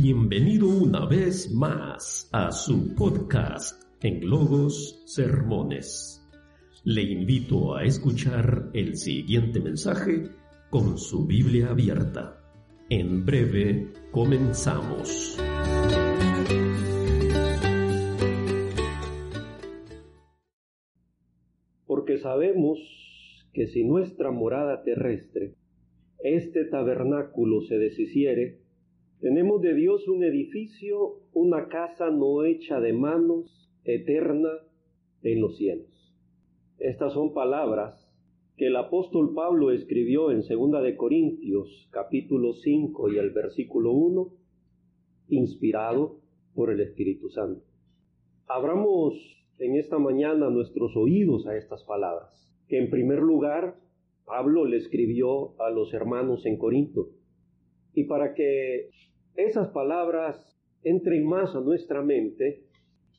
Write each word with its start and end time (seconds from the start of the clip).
Bienvenido 0.00 0.68
una 0.68 1.06
vez 1.06 1.50
más 1.52 2.30
a 2.32 2.52
su 2.52 2.94
podcast 2.94 3.82
en 4.00 4.30
Logos 4.30 5.02
Sermones. 5.06 6.24
Le 6.84 7.02
invito 7.02 7.74
a 7.74 7.82
escuchar 7.82 8.70
el 8.74 8.96
siguiente 8.96 9.58
mensaje 9.58 10.30
con 10.70 10.98
su 10.98 11.26
Biblia 11.26 11.70
abierta. 11.70 12.40
En 12.88 13.26
breve 13.26 13.88
comenzamos. 14.12 15.36
Porque 21.86 22.18
sabemos 22.18 22.78
que 23.52 23.66
si 23.66 23.82
nuestra 23.82 24.30
morada 24.30 24.84
terrestre, 24.84 25.56
este 26.20 26.66
tabernáculo 26.66 27.62
se 27.62 27.78
deshiciere, 27.78 28.67
tenemos 29.20 29.60
de 29.62 29.74
Dios 29.74 30.06
un 30.08 30.22
edificio, 30.24 31.20
una 31.32 31.68
casa 31.68 32.10
no 32.10 32.44
hecha 32.44 32.80
de 32.80 32.92
manos, 32.92 33.70
eterna 33.84 34.50
en 35.22 35.40
los 35.40 35.56
cielos. 35.56 36.14
Estas 36.78 37.12
son 37.14 37.34
palabras 37.34 38.08
que 38.56 38.66
el 38.66 38.76
apóstol 38.76 39.34
Pablo 39.34 39.70
escribió 39.70 40.30
en 40.30 40.40
2 40.40 40.82
de 40.82 40.96
Corintios 40.96 41.88
capítulo 41.90 42.52
5 42.52 43.12
y 43.12 43.18
el 43.18 43.30
versículo 43.30 43.92
1, 43.92 44.32
inspirado 45.28 46.20
por 46.54 46.70
el 46.70 46.80
Espíritu 46.80 47.30
Santo. 47.30 47.64
Abramos 48.46 49.14
en 49.58 49.76
esta 49.76 49.98
mañana 49.98 50.50
nuestros 50.50 50.96
oídos 50.96 51.46
a 51.46 51.56
estas 51.56 51.84
palabras, 51.84 52.52
que 52.68 52.78
en 52.78 52.90
primer 52.90 53.20
lugar 53.20 53.76
Pablo 54.24 54.64
le 54.64 54.76
escribió 54.76 55.60
a 55.60 55.70
los 55.70 55.92
hermanos 55.94 56.46
en 56.46 56.58
Corinto. 56.58 57.10
Y 57.94 58.04
para 58.04 58.34
que 58.34 58.90
esas 59.36 59.68
palabras 59.68 60.56
entren 60.82 61.26
más 61.26 61.54
a 61.54 61.60
nuestra 61.60 62.02
mente, 62.02 62.64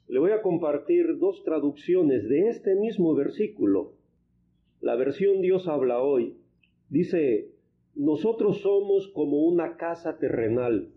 le 0.07 0.19
voy 0.19 0.31
a 0.31 0.41
compartir 0.41 1.17
dos 1.17 1.44
traducciones 1.44 2.27
de 2.27 2.49
este 2.49 2.75
mismo 2.75 3.13
versículo. 3.16 3.94
La 4.81 4.95
versión 4.95 5.41
Dios 5.41 5.67
habla 5.67 6.02
hoy 6.02 6.38
dice, 6.89 7.52
nosotros 7.95 8.61
somos 8.61 9.07
como 9.09 9.44
una 9.44 9.77
casa 9.77 10.17
terrenal, 10.17 10.91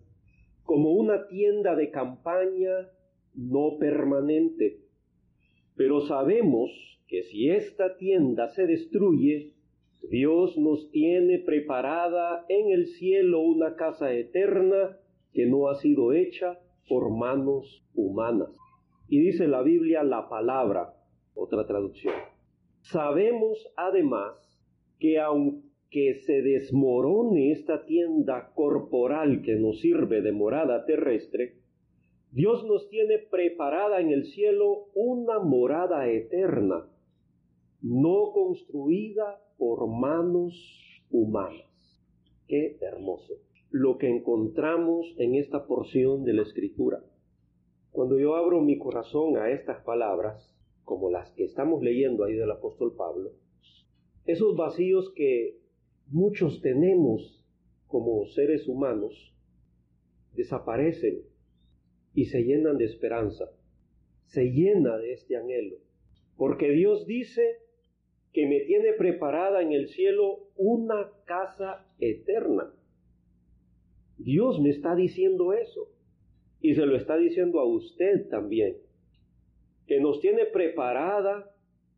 como 0.65 0.93
una 0.93 1.27
tienda 1.29 1.77
de 1.77 1.91
campaña 1.91 2.89
no 3.35 3.77
permanente. 3.79 4.81
Pero 5.77 6.01
sabemos 6.01 6.71
que 7.07 7.23
si 7.25 7.51
esta 7.51 7.97
tienda 7.97 8.49
se 8.49 8.67
destruye, 8.67 9.53
Dios 10.11 10.59
nos 10.59 10.91
tiene 10.91 11.39
preparada 11.39 12.45
en 12.49 12.71
el 12.71 12.87
cielo 12.87 13.41
una 13.41 13.77
casa 13.77 14.13
eterna 14.13 14.99
que 15.33 15.47
no 15.47 15.69
ha 15.69 15.77
sido 15.77 16.13
hecha 16.13 16.59
por 16.89 17.11
manos 17.11 17.85
humanas. 17.95 18.51
Y 19.09 19.21
dice 19.21 19.47
la 19.47 19.63
Biblia 19.63 20.03
la 20.03 20.29
palabra, 20.29 20.95
otra 21.35 21.67
traducción. 21.67 22.15
Sabemos 22.81 23.73
además 23.77 24.35
que 24.99 25.21
aunque 25.21 26.15
se 26.27 26.43
desmorone 26.43 27.53
esta 27.53 27.85
tienda 27.85 28.53
corporal 28.55 29.43
que 29.43 29.55
nos 29.55 29.81
sirve 29.81 30.21
de 30.21 30.33
morada 30.33 30.85
terrestre, 30.85 31.57
Dios 32.33 32.65
nos 32.65 32.89
tiene 32.89 33.19
preparada 33.19 34.01
en 34.01 34.11
el 34.11 34.25
cielo 34.25 34.89
una 34.95 35.39
morada 35.39 36.09
eterna, 36.09 36.89
no 37.83 38.33
construida 38.33 39.39
por 39.63 39.87
manos 39.87 41.07
humanas. 41.09 42.03
Qué 42.49 42.79
hermoso 42.81 43.35
lo 43.71 43.97
que 43.97 44.09
encontramos 44.09 45.15
en 45.19 45.37
esta 45.37 45.69
porción 45.69 46.25
de 46.25 46.33
la 46.33 46.43
Escritura. 46.43 47.05
Cuando 47.93 48.19
yo 48.19 48.35
abro 48.35 48.61
mi 48.61 48.77
corazón 48.77 49.37
a 49.37 49.53
estas 49.53 49.81
palabras, 49.85 50.53
como 50.83 51.11
las 51.11 51.31
que 51.35 51.45
estamos 51.45 51.81
leyendo 51.81 52.25
ahí 52.25 52.35
del 52.35 52.51
apóstol 52.51 52.97
Pablo, 52.97 53.35
esos 54.27 54.57
vacíos 54.57 55.13
que 55.15 55.61
muchos 56.09 56.61
tenemos 56.61 57.47
como 57.87 58.27
seres 58.27 58.67
humanos, 58.67 59.33
desaparecen 60.35 61.23
y 62.15 62.25
se 62.25 62.43
llenan 62.43 62.79
de 62.79 62.87
esperanza, 62.87 63.45
se 64.25 64.47
llena 64.47 64.99
de 64.99 65.13
este 65.13 65.37
anhelo, 65.37 65.77
porque 66.37 66.71
Dios 66.71 67.07
dice 67.07 67.62
que 68.33 68.47
me 68.47 68.61
tiene 68.61 68.95
preparada 68.95 69.63
en 69.63 69.73
el 69.73 69.89
cielo 69.89 70.49
una 70.57 71.11
casa 71.25 71.87
eterna. 72.01 72.73
Dios 74.19 74.61
me 74.61 74.71
está 74.71 74.95
diciendo 74.95 75.53
eso. 75.53 75.89
Y 76.61 76.75
se 76.75 76.87
lo 76.87 76.97
está 76.97 77.17
diciendo 77.17 77.61
a 77.61 77.65
usted 77.65 78.29
también. 78.29 78.77
Que 79.87 80.01
nos 80.01 80.21
tiene 80.21 80.47
preparada 80.47 81.55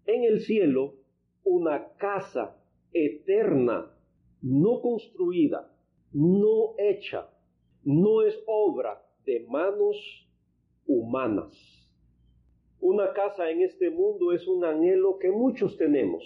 en 0.06 0.24
el 0.24 0.40
cielo 0.40 0.94
una 1.44 1.92
casa 1.96 2.56
eterna, 2.92 3.94
no 4.40 4.80
construida, 4.80 5.70
no 6.12 6.74
hecha, 6.78 7.28
no 7.82 8.22
es 8.22 8.42
obra 8.46 9.02
de 9.26 9.40
manos 9.48 10.28
humanas. 10.86 11.83
Una 12.86 13.14
casa 13.14 13.50
en 13.50 13.62
este 13.62 13.88
mundo 13.88 14.32
es 14.32 14.46
un 14.46 14.62
anhelo 14.62 15.18
que 15.18 15.30
muchos 15.30 15.78
tenemos. 15.78 16.22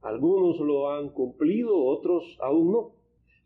Algunos 0.00 0.58
lo 0.58 0.90
han 0.90 1.10
cumplido, 1.10 1.84
otros 1.84 2.38
aún 2.40 2.72
no. 2.72 2.94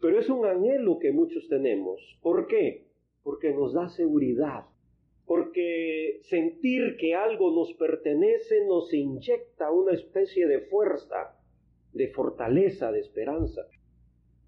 Pero 0.00 0.20
es 0.20 0.30
un 0.30 0.46
anhelo 0.46 1.00
que 1.00 1.10
muchos 1.10 1.48
tenemos. 1.48 2.00
¿Por 2.22 2.46
qué? 2.46 2.86
Porque 3.24 3.52
nos 3.52 3.72
da 3.72 3.88
seguridad. 3.88 4.66
Porque 5.26 6.20
sentir 6.22 6.96
que 7.00 7.16
algo 7.16 7.50
nos 7.50 7.74
pertenece 7.74 8.64
nos 8.64 8.94
inyecta 8.94 9.72
una 9.72 9.92
especie 9.92 10.46
de 10.46 10.60
fuerza, 10.60 11.36
de 11.92 12.12
fortaleza, 12.12 12.92
de 12.92 13.00
esperanza. 13.00 13.62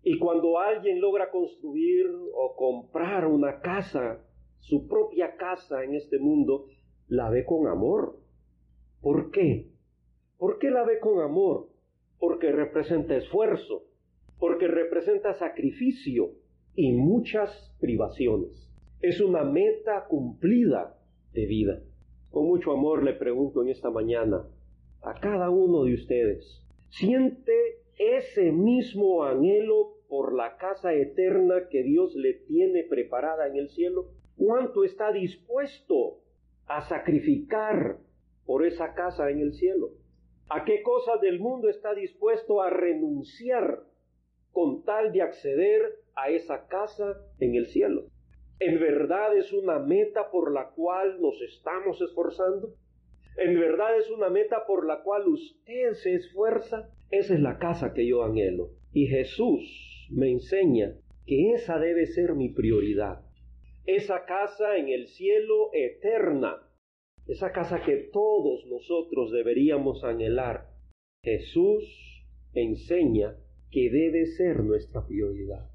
Y 0.05 0.21
cuando 0.21 0.61
alguien 0.61 1.01
logra 1.01 1.33
construir 1.33 2.07
o 2.33 2.55
comprar 2.55 3.27
una 3.27 3.61
casa, 3.61 4.25
su 4.61 4.87
propia 4.87 5.35
casa 5.35 5.83
en 5.83 5.97
este 5.97 6.21
mundo, 6.21 6.69
la 7.09 7.31
ve 7.31 7.45
con 7.45 7.67
amor. 7.67 8.19
¿Por 9.01 9.31
qué? 9.31 9.69
¿Por 10.39 10.59
qué 10.59 10.71
la 10.71 10.85
ve 10.85 10.99
con 10.99 11.21
amor? 11.21 11.69
Porque 12.19 12.53
representa 12.53 13.17
esfuerzo, 13.17 13.85
porque 14.39 14.67
representa 14.69 15.35
sacrificio 15.35 16.33
y 16.75 16.93
muchas 16.93 17.75
privaciones. 17.81 18.71
Es 19.01 19.21
una 19.21 19.45
meta 19.45 20.07
cumplida 20.09 20.99
de 21.33 21.47
vida. 21.47 21.83
Con 22.31 22.47
mucho 22.47 22.73
amor 22.73 23.05
le 23.05 23.13
pregunto 23.13 23.63
en 23.63 23.69
esta 23.69 23.91
mañana 23.91 24.49
a 25.03 25.21
cada 25.21 25.51
uno 25.51 25.85
de 25.85 25.95
ustedes, 25.95 26.65
¿siente 26.89 27.53
ese 27.99 28.51
mismo 28.51 29.25
anhelo 29.25 29.99
por 30.09 30.35
la 30.35 30.57
casa 30.57 30.95
eterna 30.95 31.69
que 31.71 31.83
Dios 31.83 32.15
le 32.15 32.35
tiene 32.35 32.85
preparada 32.85 33.47
en 33.47 33.57
el 33.57 33.69
cielo? 33.69 34.07
¿Cuánto 34.37 34.85
está 34.85 35.13
dispuesto 35.13 36.24
a 36.67 36.83
sacrificar 36.83 37.99
por 38.47 38.65
esa 38.65 38.95
casa 38.95 39.31
en 39.31 39.41
el 39.41 39.55
cielo? 39.55 39.91
¿A 40.49 40.65
qué 40.65 40.83
cosa 40.83 41.17
del 41.19 41.41
mundo 41.41 41.69
está 41.69 41.95
dispuesto 41.95 42.63
a 42.63 42.71
renunciar 42.71 43.85
con 44.55 44.85
tal 44.85 45.13
de 45.13 45.21
acceder 45.21 46.05
a 46.15 46.31
esa 46.31 46.67
casa 46.69 47.21
en 47.41 47.57
el 47.57 47.67
cielo. 47.67 48.07
¿En 48.61 48.79
verdad 48.79 49.37
es 49.37 49.53
una 49.53 49.81
meta 49.81 50.31
por 50.31 50.53
la 50.53 50.71
cual 50.71 51.21
nos 51.21 51.35
estamos 51.43 52.01
esforzando? 52.01 52.73
¿En 53.37 53.59
verdad 53.59 53.99
es 53.99 54.09
una 54.11 54.31
meta 54.31 54.65
por 54.65 54.87
la 54.87 55.03
cual 55.03 55.27
usted 55.27 55.93
se 55.95 56.15
esfuerza? 56.15 56.89
Esa 57.11 57.35
es 57.35 57.41
la 57.41 57.59
casa 57.59 57.93
que 57.93 58.07
yo 58.07 58.23
anhelo. 58.23 58.71
Y 58.93 59.09
Jesús 59.09 60.09
me 60.11 60.31
enseña 60.31 60.95
que 61.27 61.53
esa 61.53 61.81
debe 61.81 62.07
ser 62.07 62.35
mi 62.35 62.51
prioridad. 62.51 63.24
Esa 63.87 64.25
casa 64.25 64.79
en 64.79 64.89
el 64.89 65.09
cielo 65.09 65.69
eterna. 65.75 66.57
Esa 67.27 67.53
casa 67.53 67.83
que 67.83 68.09
todos 68.13 68.65
nosotros 68.67 69.31
deberíamos 69.31 70.03
anhelar. 70.05 70.71
Jesús 71.23 71.85
enseña 72.55 73.37
que 73.71 73.91
debe 73.91 74.25
ser 74.39 74.65
nuestra 74.65 75.07
prioridad. 75.07 75.71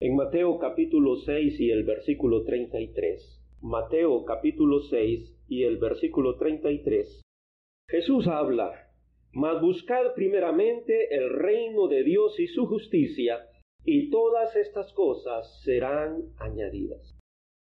En 0.00 0.16
Mateo 0.16 0.58
capítulo 0.58 1.16
6 1.16 1.60
y 1.60 1.70
el 1.70 1.84
versículo 1.84 2.44
33, 2.44 3.42
Mateo 3.60 4.24
capítulo 4.24 4.80
6 4.80 5.44
y 5.46 5.64
el 5.64 5.76
versículo 5.76 6.38
33, 6.38 7.20
Jesús 7.90 8.26
habla, 8.26 8.90
mas 9.32 9.60
buscad 9.60 10.14
primeramente 10.14 11.14
el 11.14 11.28
reino 11.28 11.88
de 11.88 12.04
Dios 12.04 12.40
y 12.40 12.46
su 12.46 12.66
justicia, 12.66 13.50
y 13.84 14.08
todas 14.08 14.56
estas 14.56 14.90
cosas 14.94 15.62
serán 15.62 16.22
añadidas. 16.38 17.13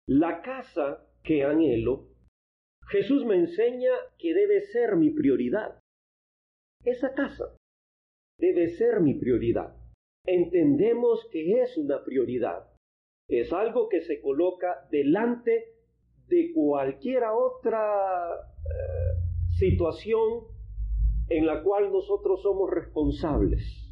La 0.08 0.40
casa 0.40 1.04
que 1.24 1.42
anhelo, 1.42 2.06
Jesús 2.90 3.24
me 3.24 3.34
enseña 3.34 3.90
que 4.18 4.34
debe 4.34 4.60
ser 4.60 4.94
mi 4.94 5.10
prioridad. 5.10 5.80
Esa 6.84 7.12
casa 7.14 7.56
debe 8.38 8.68
ser 8.76 9.00
mi 9.00 9.14
prioridad. 9.14 9.74
Entendemos 10.24 11.28
que 11.32 11.60
es 11.60 11.76
una 11.76 12.04
prioridad. 12.04 12.70
Es 13.28 13.52
algo 13.52 13.88
que 13.88 14.02
se 14.02 14.20
coloca 14.20 14.86
delante 14.92 15.74
de 16.28 16.52
cualquier 16.54 17.24
otra 17.24 18.32
eh, 18.32 19.56
situación 19.58 20.44
en 21.28 21.46
la 21.46 21.64
cual 21.64 21.90
nosotros 21.90 22.42
somos 22.42 22.70
responsables. 22.70 23.90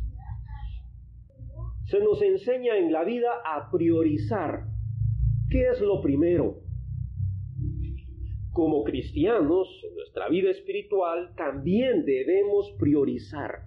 Se 1.87 1.99
nos 1.99 2.23
enseña 2.23 2.77
en 2.77 2.93
la 2.93 3.03
vida 3.03 3.43
a 3.45 3.69
priorizar 3.73 4.74
qué 5.55 5.69
es 5.69 5.81
lo 5.81 6.01
primero. 6.01 6.57
Como 8.51 8.83
cristianos, 8.83 9.69
en 9.89 9.95
nuestra 9.95 10.29
vida 10.29 10.51
espiritual 10.51 11.33
también 11.37 12.05
debemos 12.05 12.73
priorizar. 12.73 13.61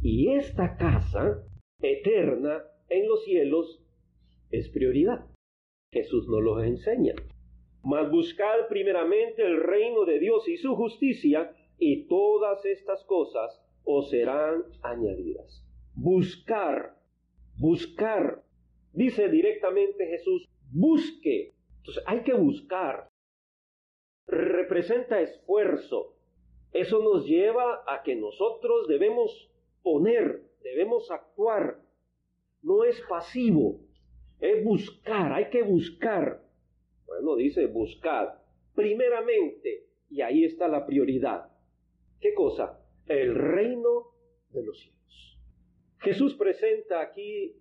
Y 0.00 0.32
esta 0.32 0.74
casa 0.78 1.44
eterna 1.82 2.62
en 2.88 3.06
los 3.08 3.24
cielos 3.24 3.84
es 4.50 4.70
prioridad. 4.70 5.26
Jesús 5.92 6.26
nos 6.30 6.42
lo 6.42 6.64
enseña. 6.64 7.12
Mas 7.82 8.10
buscad 8.10 8.68
primeramente 8.70 9.42
el 9.42 9.62
reino 9.62 10.06
de 10.06 10.18
Dios 10.18 10.48
y 10.48 10.56
su 10.56 10.74
justicia, 10.76 11.54
y 11.78 12.06
todas 12.06 12.64
estas 12.64 13.04
cosas 13.04 13.62
os 13.84 14.08
serán 14.08 14.62
añadidas. 14.82 15.62
Buscar, 15.94 16.96
buscar. 17.58 18.42
Dice 18.94 19.28
directamente 19.28 20.06
Jesús, 20.06 20.48
busque. 20.72 21.54
Entonces 21.78 22.02
hay 22.06 22.22
que 22.22 22.34
buscar. 22.34 23.08
Representa 24.26 25.20
esfuerzo. 25.20 26.16
Eso 26.72 27.02
nos 27.02 27.26
lleva 27.26 27.84
a 27.86 28.02
que 28.02 28.16
nosotros 28.16 28.88
debemos 28.88 29.50
poner, 29.82 30.42
debemos 30.62 31.10
actuar. 31.10 31.80
No 32.62 32.84
es 32.84 33.00
pasivo, 33.08 33.80
es 34.40 34.64
buscar, 34.64 35.32
hay 35.32 35.50
que 35.50 35.62
buscar. 35.62 36.42
Bueno, 37.06 37.36
dice 37.36 37.66
buscar 37.66 38.42
primeramente, 38.74 39.86
y 40.08 40.22
ahí 40.22 40.44
está 40.44 40.68
la 40.68 40.86
prioridad. 40.86 41.50
¿Qué 42.20 42.34
cosa? 42.34 42.80
El 43.06 43.34
reino 43.34 44.12
de 44.50 44.62
los 44.62 44.78
cielos. 44.78 45.38
Jesús 45.98 46.34
presenta 46.34 47.00
aquí 47.00 47.56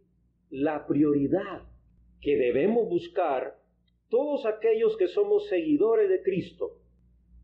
la 0.50 0.86
prioridad 0.88 1.70
que 2.21 2.38
debemos 2.38 2.88
buscar 2.88 3.57
todos 4.09 4.45
aquellos 4.45 4.95
que 4.97 5.07
somos 5.07 5.47
seguidores 5.47 6.09
de 6.09 6.21
Cristo. 6.21 6.77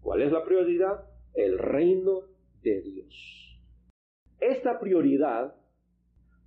¿Cuál 0.01 0.21
es 0.21 0.31
la 0.31 0.43
prioridad? 0.43 1.09
El 1.33 1.57
reino 1.57 2.21
de 2.61 2.81
Dios. 2.81 3.61
Esta 4.39 4.79
prioridad 4.79 5.55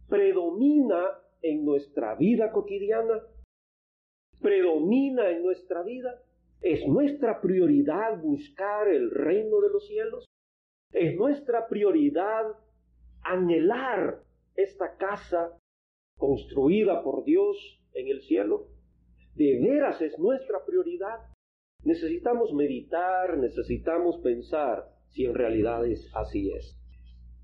predomina 0.08 1.18
en 1.42 1.64
nuestra 1.64 2.14
vida 2.14 2.52
cotidiana, 2.52 3.22
predomina 4.40 5.30
en 5.30 5.42
nuestra 5.42 5.82
vida. 5.82 6.22
Es 6.60 6.86
nuestra 6.86 7.40
prioridad 7.40 8.20
buscar 8.20 8.88
el 8.88 9.10
reino 9.10 9.60
de 9.60 9.70
los 9.70 9.86
cielos. 9.86 10.26
Es 10.92 11.16
nuestra 11.16 11.66
prioridad 11.68 12.44
anhelar 13.22 14.22
esta 14.56 14.96
casa 14.96 15.56
construida 16.18 17.02
por 17.02 17.24
Dios 17.24 17.79
en 17.94 18.08
el 18.08 18.22
cielo. 18.22 18.66
De 19.34 19.58
veras 19.58 20.00
es 20.02 20.18
nuestra 20.18 20.64
prioridad. 20.66 21.18
Necesitamos 21.84 22.52
meditar, 22.52 23.38
necesitamos 23.38 24.18
pensar 24.22 24.84
si 25.08 25.24
en 25.24 25.34
realidad 25.34 25.86
es 25.86 26.10
así 26.14 26.50
es. 26.52 26.76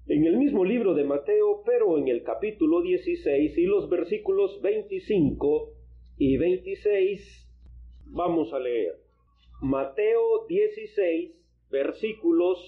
En 0.08 0.24
el 0.24 0.36
mismo 0.36 0.64
libro 0.64 0.94
de 0.94 1.04
Mateo, 1.04 1.62
pero 1.64 1.98
en 1.98 2.08
el 2.08 2.22
capítulo 2.22 2.80
16 2.80 3.58
y 3.58 3.64
los 3.64 3.88
versículos 3.90 4.60
25 4.62 5.72
y 6.18 6.36
26, 6.36 7.48
vamos 8.06 8.52
a 8.52 8.60
leer. 8.60 9.00
Mateo 9.62 10.46
16, 10.48 11.32
versículos 11.70 12.58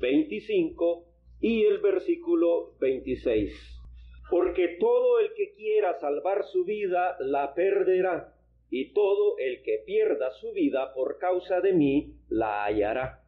25 0.00 1.06
y 1.40 1.64
el 1.64 1.78
versículo 1.78 2.74
26. 2.80 3.81
Porque 4.32 4.78
todo 4.80 5.20
el 5.20 5.34
que 5.34 5.52
quiera 5.52 6.00
salvar 6.00 6.46
su 6.46 6.64
vida 6.64 7.18
la 7.20 7.52
perderá, 7.52 8.32
y 8.70 8.94
todo 8.94 9.36
el 9.36 9.62
que 9.62 9.82
pierda 9.84 10.30
su 10.40 10.52
vida 10.52 10.94
por 10.94 11.18
causa 11.18 11.60
de 11.60 11.74
mí 11.74 12.14
la 12.30 12.64
hallará. 12.64 13.20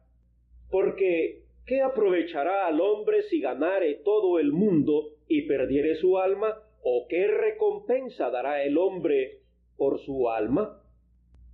Porque, 0.71 1.43
¿qué 1.67 1.83
aprovechará 1.83 2.65
al 2.65 2.81
hombre 2.81 3.21
si 3.21 3.39
ganare 3.39 4.01
todo 4.03 4.39
el 4.39 4.51
mundo 4.51 5.11
y 5.27 5.43
perdiere 5.43 5.93
su 5.93 6.17
alma? 6.17 6.63
¿O 6.81 7.05
qué 7.07 7.27
recompensa 7.27 8.31
dará 8.31 8.63
el 8.63 8.75
hombre 8.75 9.41
por 9.77 9.99
su 9.99 10.27
alma? 10.27 10.81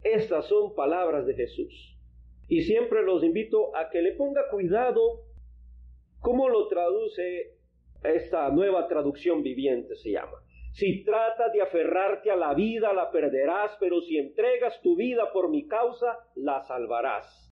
Estas 0.01 0.47
son 0.47 0.75
palabras 0.75 1.25
de 1.25 1.33
Jesús. 1.33 1.97
Y 2.47 2.61
siempre 2.61 3.03
los 3.03 3.21
invito 3.21 3.75
a 3.75 3.89
que 3.89 4.01
le 4.01 4.13
ponga 4.13 4.47
cuidado 4.49 5.25
cómo 6.21 6.47
lo 6.47 6.69
traduce 6.69 7.59
esta 8.03 8.49
nueva 8.49 8.87
traducción 8.87 9.43
viviente, 9.43 9.95
se 9.95 10.11
llama. 10.11 10.37
Si 10.73 11.03
tratas 11.03 11.51
de 11.53 11.61
aferrarte 11.61 12.31
a 12.31 12.35
la 12.35 12.53
vida, 12.53 12.93
la 12.93 13.11
perderás, 13.11 13.75
pero 13.79 14.01
si 14.01 14.17
entregas 14.17 14.81
tu 14.81 14.95
vida 14.95 15.31
por 15.33 15.49
mi 15.49 15.67
causa, 15.67 16.17
la 16.35 16.61
salvarás. 16.63 17.49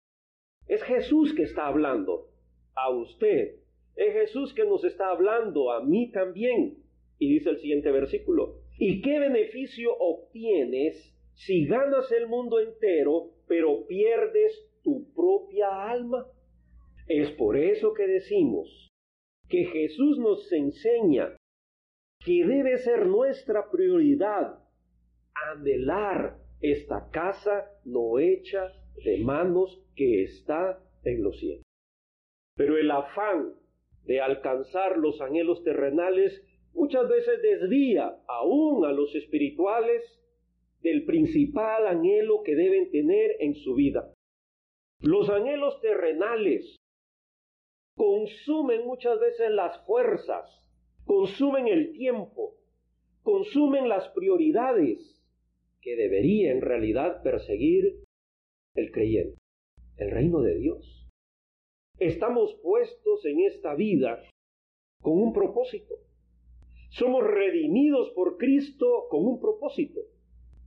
Es 0.68 0.84
Jesús 0.84 1.34
que 1.34 1.44
está 1.44 1.68
hablando 1.68 2.28
a 2.76 2.90
usted. 2.90 3.56
Es 3.96 4.14
Jesús 4.14 4.54
que 4.54 4.66
nos 4.66 4.84
está 4.84 5.10
hablando 5.10 5.72
a 5.72 5.82
mí 5.84 6.12
también. 6.12 6.84
Y 7.18 7.34
dice 7.34 7.52
el 7.52 7.60
siguiente 7.60 7.92
versículo. 7.92 8.60
¿Y 8.78 9.02
qué 9.02 9.20
beneficio 9.20 9.96
obtienes 9.98 11.16
si 11.36 11.66
ganas 11.66 12.12
el 12.12 12.28
mundo 12.28 12.60
entero, 12.60 13.32
pero 13.48 13.86
pierdes 13.88 14.70
tu 14.84 15.14
propia 15.14 15.90
alma. 15.90 16.28
Es 17.08 17.32
por 17.32 17.58
eso 17.58 17.94
que 17.94 18.08
decimos 18.08 18.90
que 19.50 19.66
Jesús 19.66 20.18
nos 20.18 20.52
enseña 20.52 21.36
que 22.24 22.46
debe 22.46 22.78
ser 22.80 23.06
nuestra 23.06 23.70
prioridad 23.70 24.60
anhelar 25.52 26.38
esta 26.62 27.10
casa 27.12 27.70
no 27.84 28.20
hecha 28.20 28.72
de 29.04 29.20
manos 29.20 29.84
que 29.96 30.24
está 30.24 30.80
en 31.04 31.24
los 31.24 31.40
cielos. 31.40 31.64
Pero 32.56 32.78
el 32.78 32.90
afán 32.90 33.54
de 34.06 34.22
alcanzar 34.22 34.98
los 34.98 35.22
anhelos 35.22 35.64
terrenales 35.64 36.44
muchas 36.74 37.08
veces 37.08 37.42
desvía 37.42 38.16
aún 38.28 38.86
a 38.86 38.92
los 38.92 39.14
espirituales 39.16 40.04
del 40.82 41.06
principal 41.06 41.88
anhelo 41.88 42.44
que 42.44 42.56
deben 42.56 42.92
tener 42.92 43.36
en 43.40 43.56
su 43.56 43.76
vida. 43.76 44.14
Los 45.02 45.30
anhelos 45.30 45.80
terrenales 45.82 46.76
consumen 47.96 48.86
muchas 48.86 49.20
veces 49.20 49.52
las 49.52 49.86
fuerzas, 49.86 50.46
consumen 51.06 51.68
el 51.68 51.94
tiempo, 51.94 52.56
consumen 53.24 53.90
las 53.90 54.08
prioridades 54.10 55.24
que 55.82 55.96
debería 55.96 56.52
en 56.52 56.62
realidad 56.62 57.24
perseguir 57.24 58.04
el 58.76 58.92
creyente, 58.92 59.38
el 59.98 60.12
reino 60.12 60.42
de 60.42 60.56
Dios. 60.56 61.08
Estamos 62.00 62.60
puestos 62.62 63.26
en 63.26 63.40
esta 63.42 63.74
vida 63.76 64.22
con 65.02 65.22
un 65.22 65.32
propósito. 65.32 65.96
Somos 66.90 67.24
redimidos 67.24 68.12
por 68.12 68.38
Cristo 68.38 69.08
con 69.10 69.26
un 69.26 69.40
propósito, 69.40 70.02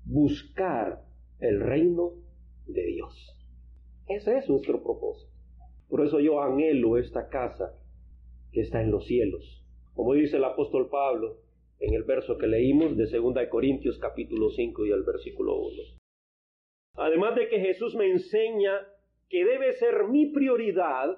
buscar 0.04 1.04
el 1.40 1.60
reino 1.60 2.12
de 2.66 2.84
Dios. 2.86 3.36
Ese 4.08 4.38
es 4.38 4.48
nuestro 4.48 4.82
propósito. 4.82 5.37
Por 5.88 6.04
eso 6.04 6.20
yo 6.20 6.42
anhelo 6.42 6.98
esta 6.98 7.28
casa 7.28 7.74
que 8.52 8.60
está 8.60 8.82
en 8.82 8.90
los 8.90 9.06
cielos. 9.06 9.64
Como 9.94 10.14
dice 10.14 10.36
el 10.36 10.44
apóstol 10.44 10.88
Pablo 10.90 11.38
en 11.80 11.94
el 11.94 12.04
verso 12.04 12.36
que 12.36 12.46
leímos 12.46 12.96
de 12.96 13.06
2 13.06 13.34
Corintios 13.50 13.98
capítulo 13.98 14.50
5 14.50 14.86
y 14.86 14.90
el 14.90 15.02
versículo 15.02 15.56
1. 15.56 15.82
Además 16.96 17.36
de 17.36 17.48
que 17.48 17.60
Jesús 17.60 17.94
me 17.94 18.10
enseña 18.10 18.86
que 19.28 19.44
debe 19.44 19.72
ser 19.74 20.04
mi 20.08 20.26
prioridad 20.26 21.16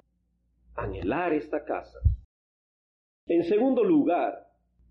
anhelar 0.74 1.32
esta 1.32 1.64
casa. 1.64 1.98
En 3.26 3.44
segundo 3.44 3.84
lugar, 3.84 4.46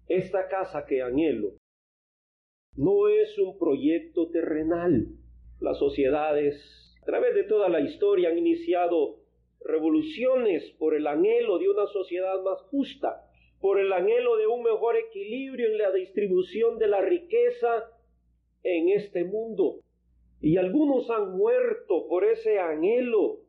esta 0.07 0.47
casa 0.47 0.85
que 0.85 1.01
anhelo 1.01 1.53
no 2.75 3.07
es 3.07 3.37
un 3.37 3.57
proyecto 3.57 4.29
terrenal. 4.29 5.07
Las 5.59 5.77
sociedades 5.77 6.95
a 7.01 7.05
través 7.05 7.35
de 7.35 7.43
toda 7.43 7.69
la 7.69 7.81
historia 7.81 8.29
han 8.29 8.37
iniciado 8.37 9.18
revoluciones 9.69 10.71
por 10.77 10.95
el 10.95 11.07
anhelo 11.07 11.57
de 11.57 11.69
una 11.69 11.87
sociedad 11.87 12.41
más 12.43 12.61
justa, 12.63 13.25
por 13.61 13.79
el 13.79 13.91
anhelo 13.93 14.37
de 14.37 14.47
un 14.47 14.63
mejor 14.63 14.97
equilibrio 14.97 15.67
en 15.67 15.77
la 15.77 15.91
distribución 15.91 16.77
de 16.77 16.87
la 16.87 17.01
riqueza 17.01 17.91
en 18.63 18.89
este 18.89 19.23
mundo. 19.23 19.79
Y 20.41 20.57
algunos 20.57 21.09
han 21.09 21.37
muerto 21.37 22.07
por 22.07 22.23
ese 22.25 22.59
anhelo 22.59 23.39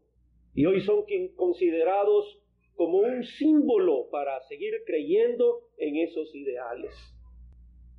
y 0.55 0.67
hoy 0.67 0.81
son 0.81 1.05
considerados 1.37 2.41
como 2.75 2.99
un 2.99 3.23
símbolo 3.25 4.09
para 4.11 4.41
seguir 4.43 4.73
creyendo 4.87 5.69
en 5.77 5.97
esos 5.97 6.35
ideales. 6.35 6.93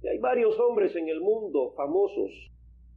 Y 0.04 0.08
hay 0.08 0.18
varios 0.18 0.60
hombres 0.60 0.96
en 0.96 1.08
el 1.08 1.22
mundo 1.22 1.74
famosos 1.76 2.32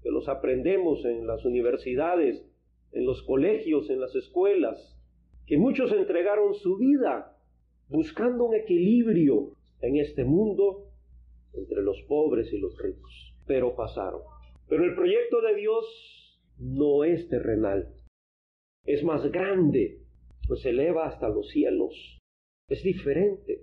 que 0.02 0.10
los 0.10 0.28
aprendemos 0.28 1.04
en 1.04 1.26
las 1.26 1.44
universidades, 1.44 2.44
en 2.92 3.06
los 3.06 3.22
colegios, 3.22 3.90
en 3.90 4.00
las 4.00 4.14
escuelas, 4.14 4.98
que 5.46 5.58
muchos 5.58 5.92
entregaron 5.92 6.54
su 6.54 6.76
vida 6.76 7.36
buscando 7.88 8.44
un 8.44 8.54
equilibrio 8.54 9.52
en 9.80 9.96
este 9.96 10.24
mundo 10.24 10.90
entre 11.52 11.82
los 11.82 12.00
pobres 12.08 12.52
y 12.52 12.58
los 12.58 12.76
ricos, 12.78 13.34
pero 13.46 13.76
pasaron. 13.76 14.22
Pero 14.68 14.84
el 14.84 14.94
proyecto 14.94 15.40
de 15.42 15.54
Dios 15.56 16.40
no 16.58 17.04
es 17.04 17.28
terrenal, 17.28 17.94
es 18.86 19.02
más 19.02 19.30
grande, 19.30 20.00
pues 20.46 20.60
se 20.60 20.70
eleva 20.70 21.06
hasta 21.06 21.28
los 21.28 21.48
cielos, 21.48 22.18
es 22.68 22.82
diferente. 22.82 23.62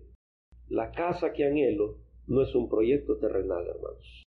La 0.68 0.92
casa 0.92 1.34
que 1.34 1.46
anhelo 1.46 1.98
no 2.28 2.42
es 2.42 2.56
un 2.56 2.70
proyecto 2.70 3.18
terrenal, 3.18 3.68
hermanos. 3.68 4.24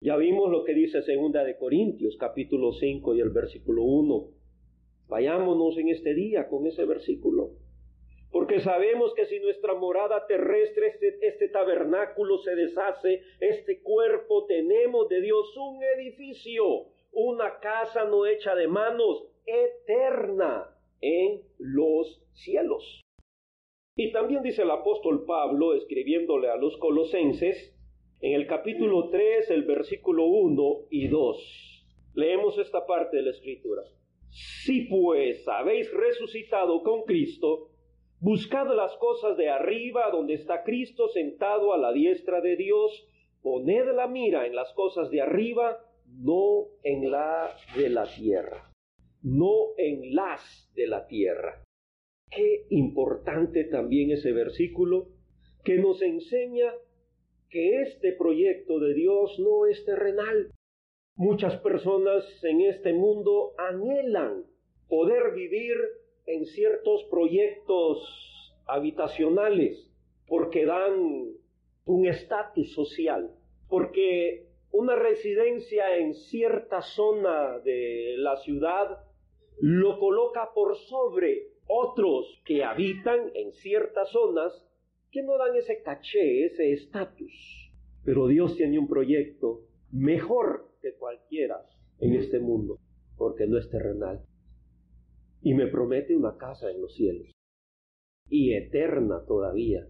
Ya 0.00 0.16
vimos 0.16 0.50
lo 0.50 0.64
que 0.64 0.74
dice 0.74 1.02
segunda 1.02 1.44
de 1.44 1.56
Corintios, 1.56 2.16
capítulo 2.18 2.72
5 2.72 3.14
y 3.14 3.20
el 3.20 3.30
versículo 3.30 3.84
1. 3.84 4.41
Vayámonos 5.12 5.76
en 5.76 5.90
este 5.90 6.14
día 6.14 6.48
con 6.48 6.66
ese 6.66 6.86
versículo. 6.86 7.50
Porque 8.30 8.60
sabemos 8.60 9.12
que 9.12 9.26
si 9.26 9.40
nuestra 9.40 9.74
morada 9.74 10.26
terrestre, 10.26 10.86
este, 10.86 11.18
este, 11.20 11.48
tabernáculo 11.48 12.38
se 12.38 12.54
deshace, 12.54 13.20
este 13.38 13.82
cuerpo, 13.82 14.46
tenemos 14.46 15.10
de 15.10 15.20
Dios 15.20 15.54
un 15.58 15.82
edificio, 15.98 16.86
una 17.12 17.60
casa 17.60 18.06
no 18.06 18.24
hecha 18.24 18.54
de 18.54 18.68
manos, 18.68 19.26
eterna 19.44 20.74
en 21.02 21.42
los 21.58 22.24
cielos. 22.32 23.02
Y 23.94 24.12
también 24.12 24.42
dice 24.42 24.62
el 24.62 24.70
apóstol 24.70 25.26
Pablo, 25.26 25.74
escribiéndole 25.74 26.48
a 26.48 26.56
los 26.56 26.78
colosenses, 26.78 27.76
en 28.22 28.32
el 28.32 28.46
capítulo 28.46 29.10
3, 29.10 29.50
el 29.50 29.64
versículo 29.64 30.24
1 30.24 30.86
y 30.88 31.08
2. 31.08 31.86
Leemos 32.14 32.56
esta 32.56 32.86
parte 32.86 33.18
de 33.18 33.24
la 33.24 33.32
escritura. 33.32 33.82
Si 34.32 34.86
pues 34.86 35.46
habéis 35.46 35.92
resucitado 35.92 36.82
con 36.82 37.02
Cristo, 37.02 37.68
buscad 38.18 38.66
las 38.74 38.96
cosas 38.96 39.36
de 39.36 39.50
arriba 39.50 40.10
donde 40.10 40.34
está 40.34 40.62
Cristo 40.64 41.08
sentado 41.08 41.74
a 41.74 41.78
la 41.78 41.92
diestra 41.92 42.40
de 42.40 42.56
Dios, 42.56 43.06
poned 43.42 43.94
la 43.94 44.06
mira 44.06 44.46
en 44.46 44.54
las 44.54 44.72
cosas 44.72 45.10
de 45.10 45.20
arriba, 45.20 45.84
no 46.06 46.68
en 46.82 47.10
la 47.10 47.50
de 47.76 47.90
la 47.90 48.06
tierra, 48.06 48.72
no 49.22 49.74
en 49.76 50.14
las 50.14 50.72
de 50.74 50.86
la 50.86 51.06
tierra. 51.06 51.62
Qué 52.30 52.64
importante 52.70 53.64
también 53.64 54.12
ese 54.12 54.32
versículo 54.32 55.08
que 55.62 55.76
nos 55.76 56.00
enseña 56.00 56.72
que 57.50 57.82
este 57.82 58.12
proyecto 58.12 58.78
de 58.80 58.94
Dios 58.94 59.38
no 59.38 59.66
es 59.66 59.84
terrenal. 59.84 60.50
Muchas 61.16 61.56
personas 61.58 62.24
en 62.42 62.62
este 62.62 62.94
mundo 62.94 63.52
anhelan 63.58 64.44
poder 64.88 65.34
vivir 65.34 65.76
en 66.26 66.46
ciertos 66.46 67.04
proyectos 67.10 67.98
habitacionales 68.66 69.90
porque 70.26 70.64
dan 70.64 71.34
un 71.84 72.06
estatus 72.06 72.72
social, 72.72 73.30
porque 73.68 74.46
una 74.70 74.96
residencia 74.96 75.98
en 75.98 76.14
cierta 76.14 76.80
zona 76.80 77.58
de 77.58 78.14
la 78.16 78.36
ciudad 78.38 79.04
lo 79.60 79.98
coloca 79.98 80.52
por 80.54 80.76
sobre 80.76 81.48
otros 81.66 82.40
que 82.46 82.64
habitan 82.64 83.30
en 83.34 83.52
ciertas 83.52 84.10
zonas 84.10 84.66
que 85.10 85.22
no 85.22 85.36
dan 85.36 85.54
ese 85.56 85.82
caché, 85.82 86.46
ese 86.46 86.72
estatus. 86.72 87.70
Pero 88.02 88.28
Dios 88.28 88.56
tiene 88.56 88.78
un 88.78 88.88
proyecto 88.88 89.60
mejor 89.90 90.71
que 90.82 90.94
cualquiera 90.94 91.64
en 92.00 92.14
este 92.14 92.40
mundo, 92.40 92.78
porque 93.16 93.46
no 93.46 93.56
es 93.56 93.70
terrenal. 93.70 94.20
Y 95.40 95.54
me 95.54 95.68
promete 95.68 96.16
una 96.16 96.36
casa 96.36 96.70
en 96.70 96.82
los 96.82 96.94
cielos, 96.94 97.30
y 98.28 98.54
eterna 98.54 99.24
todavía. 99.26 99.86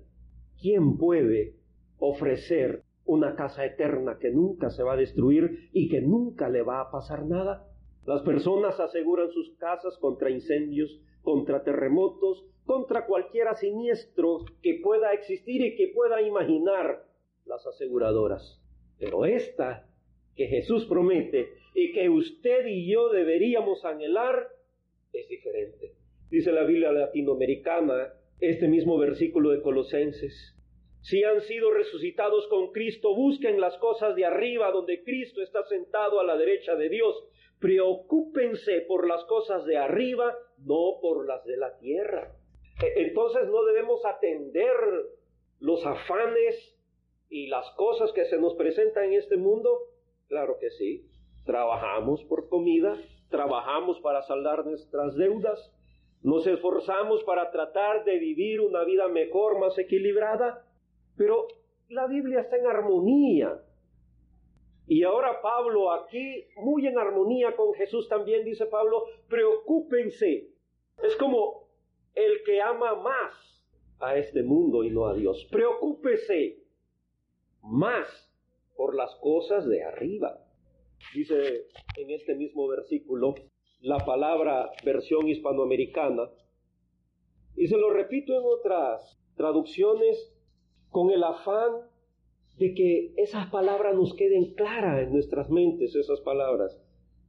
¿Quién 0.61 0.99
puede 0.99 1.57
ofrecer 1.99 2.85
una 3.05 3.35
casa 3.35 3.65
eterna 3.65 4.19
que 4.21 4.31
nunca 4.31 4.71
se 4.71 4.83
va 4.83 4.93
a 4.93 4.97
destruir 4.97 5.71
y 5.73 5.89
que 5.89 6.01
nunca 6.01 6.49
le 6.49 6.63
va 6.63 6.81
a 6.81 6.91
pasar 6.91 7.27
nada? 7.27 7.67
Las 8.05 8.23
personas 8.23 8.79
aseguran 8.81 9.31
sus 9.31 9.57
casas 9.57 9.97
contra 9.99 10.31
incendios, 10.31 11.01
contra 11.23 11.63
terremotos, 11.63 12.45
contra 12.65 13.07
cualquiera 13.07 13.55
siniestro 13.55 14.45
que 14.61 14.81
pueda 14.83 15.13
existir 15.13 15.63
y 15.63 15.77
que 15.77 15.93
pueda 15.95 16.21
imaginar 16.23 17.07
las 17.45 17.67
aseguradoras. 17.67 18.61
Pero 18.99 19.25
esta 19.25 19.89
que 20.37 20.47
Jesús 20.47 20.87
promete 20.87 21.49
y 21.75 21.93
que 21.93 22.09
usted 22.09 22.67
y 22.67 22.91
yo 22.91 23.09
deberíamos 23.11 23.85
anhelar 23.85 24.49
es 25.13 25.29
diferente. 25.29 25.93
Dice 26.31 26.53
la 26.53 26.65
Biblia 26.65 26.93
latinoamericana 26.93 28.15
este 28.41 28.67
mismo 28.67 28.99
versículo 28.99 29.51
de 29.51 29.63
Colosenses. 29.63 30.57
Si 31.03 31.25
han 31.25 31.41
sido 31.43 31.73
resucitados 31.73 32.47
con 32.47 32.71
Cristo, 32.71 33.15
busquen 33.15 33.61
las 33.61 33.77
cosas 33.79 34.15
de 34.15 34.25
arriba 34.25 34.71
donde 34.71 35.03
Cristo 35.03 35.43
está 35.43 35.65
sentado 35.65 36.21
a 36.21 36.25
la 36.25 36.37
derecha 36.37 36.77
de 36.77 36.89
Dios. 36.89 37.25
Preocúpense 37.59 38.81
por 38.83 39.07
las 39.09 39.25
cosas 39.25 39.65
de 39.67 39.77
arriba, 39.77 40.37
no 40.59 40.99
por 41.01 41.27
las 41.27 41.45
de 41.45 41.57
la 41.57 41.77
tierra. 41.79 42.37
E, 42.83 43.03
entonces 43.03 43.49
no 43.49 43.65
debemos 43.65 44.05
atender 44.05 44.75
los 45.61 45.85
afanes 45.85 46.77
y 47.29 47.49
las 47.49 47.69
cosas 47.77 48.13
que 48.13 48.25
se 48.27 48.39
nos 48.39 48.55
presentan 48.55 49.05
en 49.07 49.15
este 49.15 49.37
mundo. 49.37 49.81
Claro 50.33 50.57
que 50.59 50.71
sí. 50.71 51.07
Trabajamos 51.45 52.25
por 52.25 52.49
comida, 52.49 52.97
trabajamos 53.29 54.01
para 54.01 54.23
saldar 54.23 54.65
nuestras 54.65 55.15
deudas, 55.15 55.71
nos 56.23 56.47
esforzamos 56.47 57.23
para 57.25 57.51
tratar 57.51 58.03
de 58.05 58.19
vivir 58.19 58.63
una 58.63 58.83
vida 58.83 59.09
mejor, 59.09 59.59
más 59.59 59.79
equilibrada, 59.79 60.67
pero 61.19 61.49
la 61.91 62.07
Biblia 62.07 62.41
está 62.41 62.57
en 62.57 62.67
armonía. 62.67 63.61
Y 64.87 65.03
ahora 65.03 65.43
Pablo 65.43 65.93
aquí, 65.93 66.47
muy 66.57 66.87
en 66.87 66.97
armonía 66.97 67.55
con 67.55 67.75
Jesús 67.75 68.09
también, 68.09 68.43
dice 68.43 68.65
Pablo, 68.65 69.05
preocúpense. 69.29 70.49
Es 71.03 71.15
como 71.17 71.69
el 72.15 72.43
que 72.43 72.59
ama 72.63 72.95
más 72.95 73.63
a 74.01 74.17
este 74.17 74.43
mundo 74.43 74.83
y 74.83 74.89
no 74.89 75.05
a 75.05 75.13
Dios. 75.13 75.47
Preocúpese 75.53 76.57
más 77.61 78.32
por 78.77 78.95
las 78.97 79.15
cosas 79.17 79.67
de 79.69 79.83
arriba. 79.83 80.39
Dice 81.15 81.67
en 81.97 82.11
este 82.11 82.35
mismo 82.35 82.69
versículo 82.69 83.35
la 83.81 83.99
palabra 84.05 84.71
versión 84.85 85.29
hispanoamericana, 85.29 86.31
y 87.57 87.67
se 87.67 87.77
lo 87.77 87.91
repito 87.91 88.33
en 88.35 88.45
otras 88.45 89.21
traducciones, 89.37 90.33
con 90.89 91.11
el 91.11 91.23
afán 91.25 91.73
de 92.59 92.75
que 92.75 93.15
esas 93.17 93.51
palabras 93.51 93.95
nos 93.95 94.15
queden 94.15 94.55
claras 94.55 95.03
en 95.03 95.13
nuestras 95.13 95.51
mentes, 95.51 95.95
esas 95.95 96.21
palabras 96.21 96.79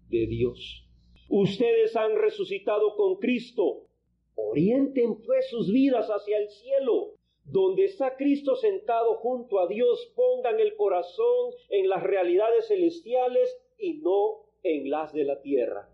de 0.09 0.27
Dios. 0.27 0.87
Ustedes 1.29 1.95
han 1.95 2.15
resucitado 2.15 2.95
con 2.95 3.17
Cristo. 3.17 3.87
Orienten 4.35 5.21
pues 5.23 5.49
sus 5.49 5.71
vidas 5.71 6.07
hacia 6.09 6.37
el 6.37 6.49
cielo, 6.49 7.15
donde 7.45 7.85
está 7.85 8.15
Cristo 8.15 8.55
sentado 8.55 9.15
junto 9.15 9.59
a 9.59 9.67
Dios. 9.67 10.11
Pongan 10.15 10.59
el 10.59 10.75
corazón 10.75 11.51
en 11.69 11.89
las 11.89 12.03
realidades 12.03 12.67
celestiales 12.67 13.57
y 13.77 13.95
no 13.95 14.45
en 14.63 14.89
las 14.89 15.13
de 15.13 15.25
la 15.25 15.41
tierra. 15.41 15.89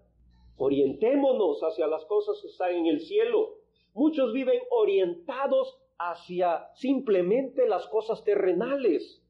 Orientémonos 0.57 1.61
hacia 1.61 1.87
las 1.87 2.05
cosas 2.05 2.39
que 2.41 2.47
están 2.47 2.75
en 2.75 2.87
el 2.87 2.99
cielo. 2.99 3.55
Muchos 3.93 4.33
viven 4.33 4.59
orientados 4.71 5.79
hacia 5.97 6.69
simplemente 6.75 7.67
las 7.67 7.87
cosas 7.87 8.23
terrenales 8.23 9.21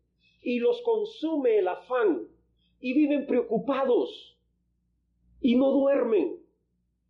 y 0.41 0.59
los 0.59 0.81
consume 0.81 1.57
el 1.59 1.67
afán 1.67 2.27
y 2.79 2.93
viven 2.93 3.25
preocupados 3.25 4.38
y 5.41 5.55
no 5.55 5.71
duermen 5.71 6.39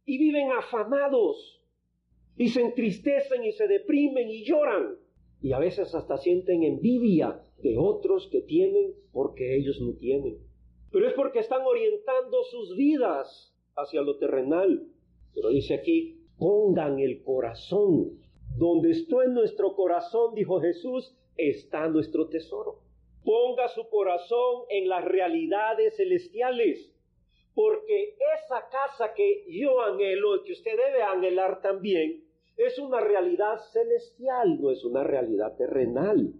y 0.05 0.17
viven 0.17 0.51
afanados 0.51 1.58
y 2.37 2.49
se 2.49 2.61
entristecen 2.61 3.43
y 3.43 3.51
se 3.51 3.67
deprimen 3.67 4.29
y 4.29 4.43
lloran 4.43 4.97
y 5.41 5.53
a 5.53 5.59
veces 5.59 5.93
hasta 5.95 6.17
sienten 6.17 6.63
envidia 6.63 7.41
de 7.61 7.77
otros 7.77 8.27
que 8.27 8.41
tienen 8.41 8.93
porque 9.11 9.55
ellos 9.55 9.79
no 9.81 9.93
tienen. 9.93 10.37
Pero 10.91 11.07
es 11.07 11.13
porque 11.13 11.39
están 11.39 11.61
orientando 11.61 12.43
sus 12.43 12.75
vidas 12.75 13.55
hacia 13.75 14.01
lo 14.01 14.17
terrenal. 14.17 14.87
Pero 15.33 15.49
dice 15.49 15.75
aquí, 15.75 16.19
pongan 16.37 16.99
el 16.99 17.23
corazón 17.23 18.19
donde 18.57 18.91
está 18.91 19.23
en 19.23 19.33
nuestro 19.33 19.75
corazón, 19.75 20.33
dijo 20.35 20.59
Jesús, 20.59 21.15
está 21.37 21.87
nuestro 21.87 22.27
tesoro. 22.27 22.79
Ponga 23.23 23.67
su 23.69 23.87
corazón 23.89 24.63
en 24.69 24.89
las 24.89 25.05
realidades 25.05 25.95
celestiales, 25.95 26.93
porque 27.59 28.15
esa 28.37 28.69
casa 28.69 29.13
que 29.13 29.43
yo 29.49 29.81
anhelo 29.81 30.37
y 30.37 30.43
que 30.43 30.53
usted 30.53 30.77
debe 30.77 31.03
anhelar 31.03 31.61
también, 31.61 32.23
es 32.55 32.79
una 32.79 33.01
realidad 33.01 33.57
celestial, 33.73 34.61
no 34.61 34.71
es 34.71 34.85
una 34.85 35.03
realidad 35.03 35.57
terrenal. 35.57 36.35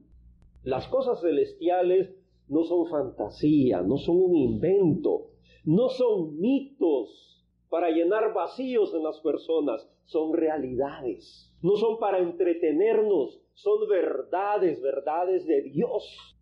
Las 0.64 0.88
cosas 0.88 1.20
celestiales 1.20 2.16
no 2.48 2.64
son 2.64 2.88
fantasía, 2.88 3.82
no 3.82 3.98
son 3.98 4.16
un 4.16 4.34
invento, 4.34 5.32
no 5.66 5.90
son 5.90 6.40
mitos 6.40 7.46
para 7.68 7.90
llenar 7.90 8.34
vacíos 8.34 8.94
en 8.94 9.04
las 9.04 9.20
personas, 9.20 9.86
son 10.06 10.32
realidades. 10.32 11.54
No 11.62 11.76
son 11.76 12.00
para 12.00 12.20
entretenernos, 12.20 13.42
son 13.56 13.90
verdades, 13.90 14.82
verdades 14.82 15.46
de 15.46 15.64
Dios. 15.64 16.34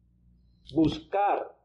Buscar 0.75 1.57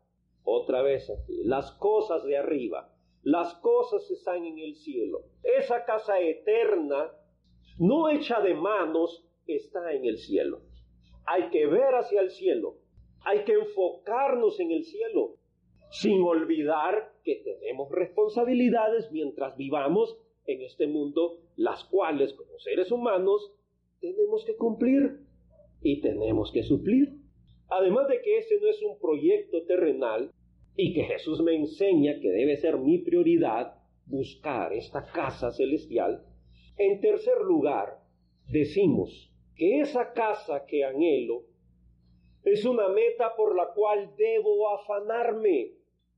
otra 0.44 0.80
vez 0.80 1.10
aquí, 1.10 1.44
las 1.44 1.72
cosas 1.72 2.24
de 2.24 2.38
arriba, 2.38 2.91
las 3.22 3.54
cosas 3.56 4.10
están 4.10 4.44
en 4.44 4.58
el 4.58 4.74
cielo. 4.76 5.22
Esa 5.42 5.84
casa 5.84 6.20
eterna, 6.20 7.10
no 7.78 8.08
hecha 8.08 8.40
de 8.40 8.54
manos, 8.54 9.24
está 9.46 9.92
en 9.92 10.04
el 10.04 10.18
cielo. 10.18 10.60
Hay 11.26 11.50
que 11.50 11.66
ver 11.66 11.94
hacia 11.94 12.20
el 12.20 12.30
cielo, 12.30 12.78
hay 13.24 13.44
que 13.44 13.52
enfocarnos 13.52 14.58
en 14.60 14.72
el 14.72 14.84
cielo, 14.84 15.36
sin 15.90 16.22
olvidar 16.22 17.12
que 17.22 17.36
tenemos 17.36 17.90
responsabilidades 17.90 19.10
mientras 19.12 19.56
vivamos 19.56 20.16
en 20.46 20.62
este 20.62 20.86
mundo, 20.86 21.38
las 21.56 21.84
cuales 21.84 22.32
como 22.32 22.58
seres 22.58 22.90
humanos 22.90 23.52
tenemos 24.00 24.44
que 24.44 24.56
cumplir 24.56 25.20
y 25.80 26.00
tenemos 26.00 26.50
que 26.50 26.62
suplir. 26.64 27.12
Además 27.68 28.08
de 28.08 28.20
que 28.20 28.38
ese 28.38 28.58
no 28.60 28.68
es 28.68 28.82
un 28.82 28.98
proyecto 28.98 29.64
terrenal 29.64 30.32
y 30.76 30.94
que 30.94 31.04
Jesús 31.04 31.40
me 31.42 31.54
enseña 31.54 32.20
que 32.20 32.30
debe 32.30 32.56
ser 32.56 32.78
mi 32.78 32.98
prioridad 32.98 33.74
buscar 34.06 34.72
esta 34.72 35.04
casa 35.12 35.52
celestial, 35.52 36.24
en 36.78 37.00
tercer 37.00 37.38
lugar, 37.42 38.00
decimos 38.48 39.32
que 39.54 39.80
esa 39.80 40.12
casa 40.12 40.64
que 40.66 40.84
anhelo 40.84 41.44
es 42.44 42.64
una 42.64 42.88
meta 42.88 43.36
por 43.36 43.54
la 43.54 43.72
cual 43.72 44.14
debo 44.16 44.68
afanarme. 44.70 45.74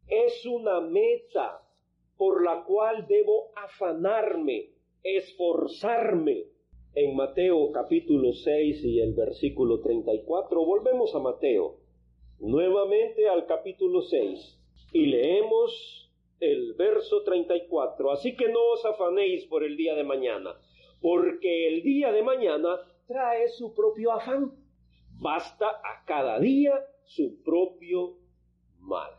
Es 0.07 0.47
una 0.47 0.81
meta 0.81 1.61
por 2.17 2.43
la 2.43 2.65
cual 2.65 3.07
debo 3.07 3.51
afanarme, 3.57 4.71
esforzarme. 5.03 6.47
En 6.95 7.15
Mateo 7.17 7.73
capítulo 7.73 8.33
6 8.33 8.85
y 8.85 9.01
el 9.01 9.15
versículo 9.15 9.81
34, 9.81 10.65
volvemos 10.65 11.15
a 11.15 11.19
Mateo, 11.19 11.81
nuevamente 12.39 13.29
al 13.29 13.47
capítulo 13.47 14.03
6, 14.03 14.61
y 14.93 15.07
leemos 15.07 16.11
el 16.41 16.75
verso 16.75 17.23
34. 17.23 18.11
Así 18.11 18.37
que 18.37 18.49
no 18.49 18.61
os 18.73 18.85
afanéis 18.85 19.47
por 19.47 19.65
el 19.65 19.77
día 19.77 19.95
de 19.95 20.05
mañana, 20.05 20.55
porque 21.01 21.69
el 21.69 21.83
día 21.83 22.13
de 22.13 22.23
mañana 22.23 22.79
trae 23.07 23.49
su 23.49 23.75
propio 23.75 24.13
afán. 24.13 24.53
Basta 25.21 25.69
a 25.69 26.05
cada 26.07 26.39
día 26.39 26.75
su 27.05 27.43
propio 27.43 28.19
mal. 28.79 29.13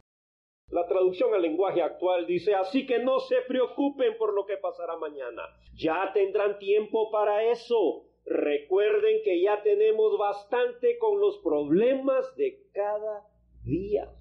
La 0.70 0.88
traducción 0.88 1.34
al 1.34 1.44
lenguaje 1.44 1.82
actual 1.82 2.26
dice, 2.26 2.56
así 2.56 2.88
que 2.88 3.00
no 3.00 3.20
se 3.20 3.42
preocupen 3.48 4.18
por 4.18 4.34
lo 4.34 4.46
que 4.46 4.58
pasará 4.58 4.98
mañana. 4.98 5.44
Ya 5.76 6.12
tendrán 6.14 6.58
tiempo 6.58 7.12
para 7.12 7.44
eso. 7.52 8.08
Recuerden 8.26 9.22
que 9.24 9.42
ya 9.42 9.62
tenemos 9.62 10.18
bastante 10.18 10.98
con 10.98 11.20
los 11.20 11.38
problemas 11.40 12.36
de 12.36 12.68
cada 12.74 13.28
día. 13.64 14.12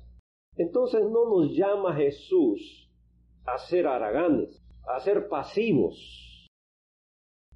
Entonces 0.57 1.03
no 1.03 1.25
nos 1.29 1.57
llama 1.57 1.95
Jesús 1.97 2.91
a 3.47 3.59
ser 3.59 3.87
haraganes, 3.87 4.63
a 4.87 5.01
ser 5.01 5.29
pasivos, 5.29 6.49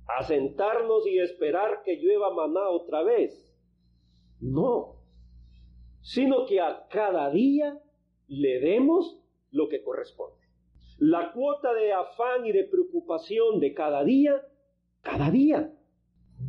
a 0.07 0.23
sentarnos 0.25 1.07
y 1.07 1.19
esperar 1.19 1.83
que 1.85 1.97
llueva 1.97 2.33
maná 2.35 2.69
otra 2.71 3.02
vez. 3.02 3.55
No, 4.40 5.02
sino 6.00 6.47
que 6.47 6.61
a 6.61 6.87
cada 6.88 7.31
día 7.31 7.78
le 8.26 8.61
demos 8.61 9.21
lo 9.50 9.69
que 9.69 9.82
corresponde. 9.82 10.37
La 10.99 11.32
cuota 11.32 11.73
de 11.75 11.93
afán 11.93 12.47
y 12.47 12.52
de 12.52 12.65
preocupación 12.65 13.61
de 13.61 13.75
cada 13.75 14.02
día, 14.02 14.43
cada 15.02 15.30
día. 15.30 15.77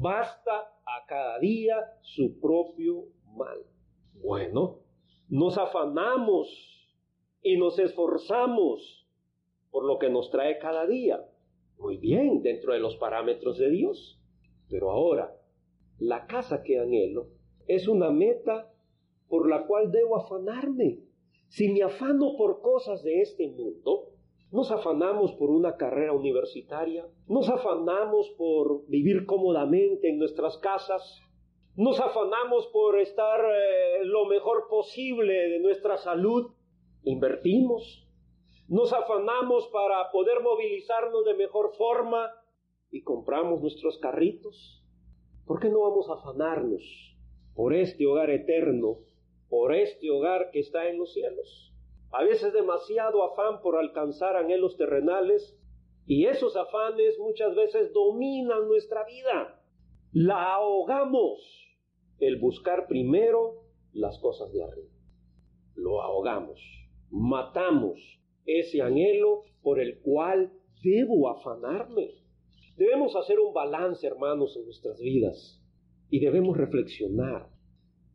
Basta 0.01 0.71
a 0.85 1.05
cada 1.09 1.39
día 1.39 1.75
su 1.99 2.39
propio 2.39 3.07
mal. 3.35 3.65
Bueno, 4.13 4.79
nos 5.27 5.57
afanamos 5.57 6.47
y 7.41 7.57
nos 7.57 7.77
esforzamos 7.79 9.05
por 9.69 9.83
lo 9.83 9.99
que 9.99 10.09
nos 10.09 10.31
trae 10.31 10.57
cada 10.57 10.87
día. 10.87 11.29
Muy 11.79 11.97
bien, 11.97 12.41
dentro 12.41 12.71
de 12.71 12.79
los 12.79 12.95
parámetros 12.95 13.57
de 13.57 13.69
Dios. 13.71 14.17
Pero 14.69 14.89
ahora, 14.89 15.35
la 15.97 16.27
casa 16.27 16.63
que 16.63 16.79
anhelo 16.79 17.27
es 17.67 17.89
una 17.89 18.09
meta 18.09 18.71
por 19.27 19.49
la 19.49 19.67
cual 19.67 19.91
debo 19.91 20.15
afanarme. 20.15 20.99
Si 21.49 21.67
me 21.73 21.83
afano 21.83 22.37
por 22.37 22.61
cosas 22.61 23.03
de 23.03 23.19
este 23.19 23.49
mundo, 23.49 24.13
nos 24.51 24.71
afanamos 24.71 25.33
por 25.33 25.49
una 25.49 25.77
carrera 25.77 26.13
universitaria, 26.13 27.05
nos 27.27 27.49
afanamos 27.49 28.29
por 28.37 28.85
vivir 28.87 29.25
cómodamente 29.25 30.09
en 30.09 30.19
nuestras 30.19 30.57
casas, 30.57 31.21
nos 31.75 31.99
afanamos 31.99 32.67
por 32.67 32.99
estar 32.99 33.39
eh, 33.39 34.05
lo 34.05 34.25
mejor 34.25 34.67
posible 34.69 35.33
de 35.33 35.59
nuestra 35.59 35.97
salud, 35.97 36.51
invertimos, 37.03 38.07
nos 38.67 38.91
afanamos 38.93 39.67
para 39.67 40.11
poder 40.11 40.41
movilizarnos 40.41 41.25
de 41.25 41.33
mejor 41.35 41.75
forma 41.75 42.29
y 42.91 43.01
compramos 43.01 43.61
nuestros 43.61 43.97
carritos. 43.99 44.83
¿Por 45.45 45.59
qué 45.59 45.69
no 45.69 45.81
vamos 45.81 46.09
a 46.09 46.13
afanarnos 46.13 46.83
por 47.55 47.73
este 47.73 48.05
hogar 48.05 48.29
eterno 48.29 48.99
por 49.49 49.73
este 49.73 50.09
hogar 50.11 50.51
que 50.51 50.59
está 50.59 50.87
en 50.89 50.99
los 50.99 51.11
cielos. 51.11 51.73
A 52.11 52.23
veces 52.23 52.53
demasiado 52.53 53.23
afán 53.23 53.61
por 53.61 53.77
alcanzar 53.77 54.35
anhelos 54.35 54.77
terrenales 54.77 55.55
y 56.05 56.25
esos 56.25 56.55
afanes 56.55 57.19
muchas 57.19 57.55
veces 57.55 57.93
dominan 57.93 58.67
nuestra 58.67 59.05
vida. 59.05 59.61
La 60.11 60.53
ahogamos 60.53 61.39
el 62.19 62.39
buscar 62.39 62.87
primero 62.87 63.63
las 63.93 64.17
cosas 64.19 64.51
de 64.51 64.63
arriba. 64.63 64.89
Lo 65.75 66.01
ahogamos, 66.01 66.59
matamos 67.11 67.99
ese 68.45 68.81
anhelo 68.81 69.43
por 69.61 69.79
el 69.79 70.01
cual 70.01 70.51
debo 70.81 71.29
afanarme. 71.29 72.09
Debemos 72.75 73.15
hacer 73.15 73.39
un 73.39 73.53
balance, 73.53 74.07
hermanos, 74.07 74.57
en 74.57 74.65
nuestras 74.65 74.99
vidas 74.99 75.61
y 76.09 76.19
debemos 76.19 76.57
reflexionar 76.57 77.49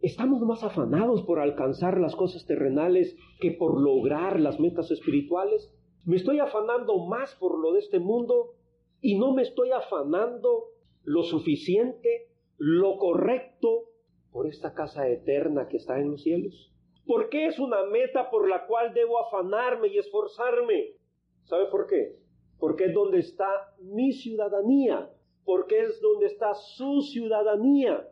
Estamos 0.04 0.42
más 0.42 0.62
afanados 0.62 1.22
por 1.22 1.38
alcanzar 1.38 1.98
las 1.98 2.14
cosas 2.14 2.44
terrenales 2.44 3.16
que 3.40 3.52
por 3.52 3.80
lograr 3.80 4.38
las 4.38 4.60
metas 4.60 4.90
espirituales. 4.90 5.74
Me 6.04 6.16
estoy 6.16 6.40
afanando 6.40 7.06
más 7.06 7.34
por 7.36 7.58
lo 7.58 7.72
de 7.72 7.78
este 7.78 8.00
mundo 8.00 8.52
y 9.00 9.16
no 9.18 9.32
me 9.32 9.40
estoy 9.40 9.70
afanando 9.70 10.66
lo 11.04 11.22
suficiente, 11.22 12.28
lo 12.58 12.98
correcto 12.98 13.84
por 14.30 14.46
esta 14.46 14.74
casa 14.74 15.08
eterna 15.08 15.68
que 15.68 15.78
está 15.78 15.98
en 15.98 16.10
los 16.10 16.22
cielos. 16.22 16.70
¿Por 17.06 17.30
qué 17.30 17.46
es 17.46 17.58
una 17.58 17.86
meta 17.86 18.28
por 18.30 18.46
la 18.46 18.66
cual 18.66 18.92
debo 18.92 19.18
afanarme 19.20 19.88
y 19.88 19.96
esforzarme? 19.96 20.96
¿Sabe 21.44 21.64
por 21.70 21.86
qué? 21.86 22.18
Porque 22.58 22.84
es 22.84 22.92
donde 22.92 23.20
está 23.20 23.74
mi 23.80 24.12
ciudadanía, 24.12 25.10
porque 25.46 25.80
es 25.80 25.98
donde 26.02 26.26
está 26.26 26.52
su 26.52 27.00
ciudadanía. 27.00 28.06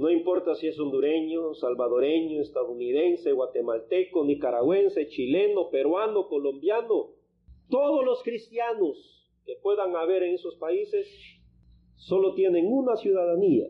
No 0.00 0.08
importa 0.08 0.54
si 0.54 0.66
es 0.66 0.80
hondureño, 0.80 1.52
salvadoreño, 1.52 2.40
estadounidense, 2.40 3.32
guatemalteco, 3.32 4.24
nicaragüense, 4.24 5.08
chileno, 5.08 5.68
peruano, 5.68 6.26
colombiano, 6.26 7.10
todos 7.68 8.02
los 8.02 8.22
cristianos 8.22 9.30
que 9.44 9.56
puedan 9.62 9.94
haber 9.96 10.22
en 10.22 10.36
esos 10.36 10.56
países 10.56 11.06
solo 11.96 12.32
tienen 12.32 12.64
una 12.72 12.96
ciudadanía, 12.96 13.66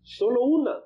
solo 0.00 0.42
una, 0.42 0.82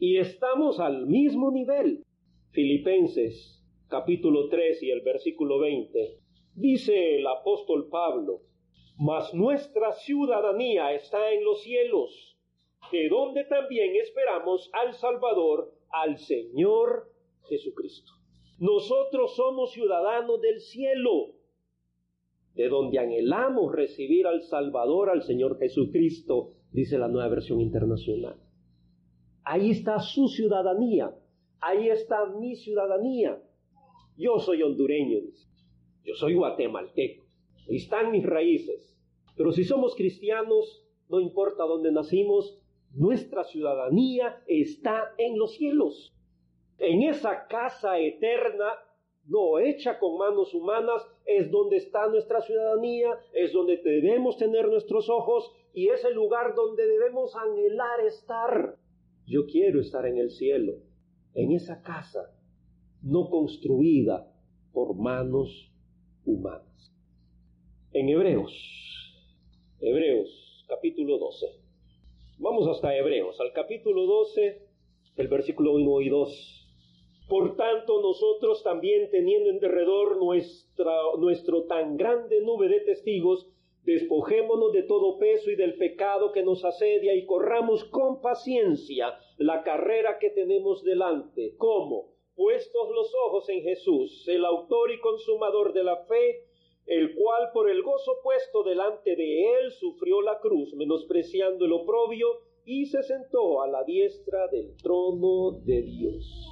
y 0.00 0.16
estamos 0.16 0.80
al 0.80 1.06
mismo 1.06 1.52
nivel. 1.52 2.02
Filipenses 2.50 3.64
capítulo 3.86 4.48
3 4.48 4.82
y 4.82 4.90
el 4.90 5.02
versículo 5.02 5.60
20, 5.60 6.18
dice 6.56 7.18
el 7.18 7.26
apóstol 7.28 7.88
Pablo, 7.88 8.40
mas 8.98 9.32
nuestra 9.34 9.92
ciudadanía 9.92 10.94
está 10.94 11.32
en 11.32 11.44
los 11.44 11.62
cielos 11.62 12.37
de 12.90 13.08
donde 13.08 13.44
también 13.44 13.96
esperamos 13.96 14.70
al 14.72 14.94
Salvador, 14.94 15.72
al 15.90 16.18
Señor 16.18 17.12
Jesucristo. 17.48 18.12
Nosotros 18.58 19.36
somos 19.36 19.72
ciudadanos 19.72 20.40
del 20.40 20.60
cielo, 20.60 21.34
de 22.54 22.68
donde 22.68 22.98
anhelamos 22.98 23.72
recibir 23.72 24.26
al 24.26 24.42
Salvador, 24.42 25.10
al 25.10 25.22
Señor 25.22 25.58
Jesucristo, 25.58 26.54
dice 26.72 26.98
la 26.98 27.08
nueva 27.08 27.28
versión 27.28 27.60
internacional. 27.60 28.36
Ahí 29.44 29.70
está 29.70 30.00
su 30.00 30.28
ciudadanía, 30.28 31.14
ahí 31.60 31.88
está 31.88 32.26
mi 32.26 32.56
ciudadanía. 32.56 33.40
Yo 34.16 34.40
soy 34.40 34.62
hondureño, 34.62 35.20
yo 36.04 36.14
soy 36.14 36.34
guatemalteco, 36.34 37.24
ahí 37.68 37.76
están 37.76 38.10
mis 38.10 38.26
raíces. 38.26 38.98
Pero 39.36 39.52
si 39.52 39.62
somos 39.62 39.94
cristianos, 39.94 40.84
no 41.08 41.20
importa 41.20 41.62
dónde 41.62 41.92
nacimos, 41.92 42.60
nuestra 42.94 43.44
ciudadanía 43.44 44.42
está 44.46 45.14
en 45.18 45.38
los 45.38 45.54
cielos. 45.54 46.12
En 46.78 47.02
esa 47.02 47.46
casa 47.46 47.98
eterna, 47.98 48.72
no 49.26 49.58
hecha 49.58 49.98
con 49.98 50.16
manos 50.16 50.54
humanas, 50.54 51.06
es 51.26 51.50
donde 51.50 51.76
está 51.76 52.08
nuestra 52.08 52.40
ciudadanía, 52.40 53.10
es 53.32 53.52
donde 53.52 53.76
debemos 53.78 54.38
tener 54.38 54.68
nuestros 54.68 55.08
ojos 55.10 55.52
y 55.74 55.88
es 55.88 56.04
el 56.04 56.14
lugar 56.14 56.54
donde 56.54 56.86
debemos 56.86 57.34
anhelar 57.36 58.00
estar. 58.06 58.76
Yo 59.26 59.46
quiero 59.46 59.80
estar 59.80 60.06
en 60.06 60.16
el 60.16 60.30
cielo, 60.30 60.74
en 61.34 61.52
esa 61.52 61.82
casa, 61.82 62.34
no 63.02 63.28
construida 63.28 64.32
por 64.72 64.96
manos 64.96 65.72
humanas. 66.24 66.94
En 67.92 68.08
Hebreos, 68.08 68.52
Hebreos 69.80 70.64
capítulo 70.68 71.18
12. 71.18 71.67
Vamos 72.40 72.68
hasta 72.68 72.96
Hebreos, 72.96 73.40
al 73.40 73.52
capítulo 73.52 74.06
12, 74.06 74.62
el 75.16 75.26
versículo 75.26 75.72
1 75.72 76.02
y 76.02 76.08
2. 76.08 76.68
Por 77.28 77.56
tanto, 77.56 78.00
nosotros 78.00 78.62
también 78.62 79.10
teniendo 79.10 79.50
en 79.50 79.58
derredor 79.58 80.18
nuestra, 80.18 80.92
nuestro 81.18 81.64
tan 81.64 81.96
grande 81.96 82.40
nube 82.40 82.68
de 82.68 82.78
testigos, 82.82 83.50
despojémonos 83.82 84.72
de 84.72 84.84
todo 84.84 85.18
peso 85.18 85.50
y 85.50 85.56
del 85.56 85.78
pecado 85.78 86.30
que 86.30 86.44
nos 86.44 86.64
asedia 86.64 87.12
y 87.16 87.26
corramos 87.26 87.82
con 87.86 88.20
paciencia 88.20 89.18
la 89.36 89.64
carrera 89.64 90.20
que 90.20 90.30
tenemos 90.30 90.84
delante. 90.84 91.56
¿Cómo? 91.56 92.14
Puestos 92.36 92.88
los 92.90 93.12
ojos 93.26 93.48
en 93.48 93.62
Jesús, 93.64 94.28
el 94.28 94.44
autor 94.44 94.92
y 94.92 95.00
consumador 95.00 95.72
de 95.72 95.82
la 95.82 96.04
fe, 96.04 96.44
el 96.88 97.14
cual 97.14 97.50
por 97.52 97.70
el 97.70 97.82
gozo 97.82 98.18
puesto 98.22 98.62
delante 98.62 99.14
de 99.14 99.60
él 99.60 99.72
sufrió 99.72 100.22
la 100.22 100.40
cruz, 100.40 100.72
menospreciando 100.74 101.66
el 101.66 101.72
oprobio, 101.72 102.26
y 102.64 102.86
se 102.86 103.02
sentó 103.02 103.62
a 103.62 103.68
la 103.68 103.84
diestra 103.84 104.48
del 104.48 104.76
trono 104.82 105.60
de 105.64 105.82
Dios. 105.82 106.48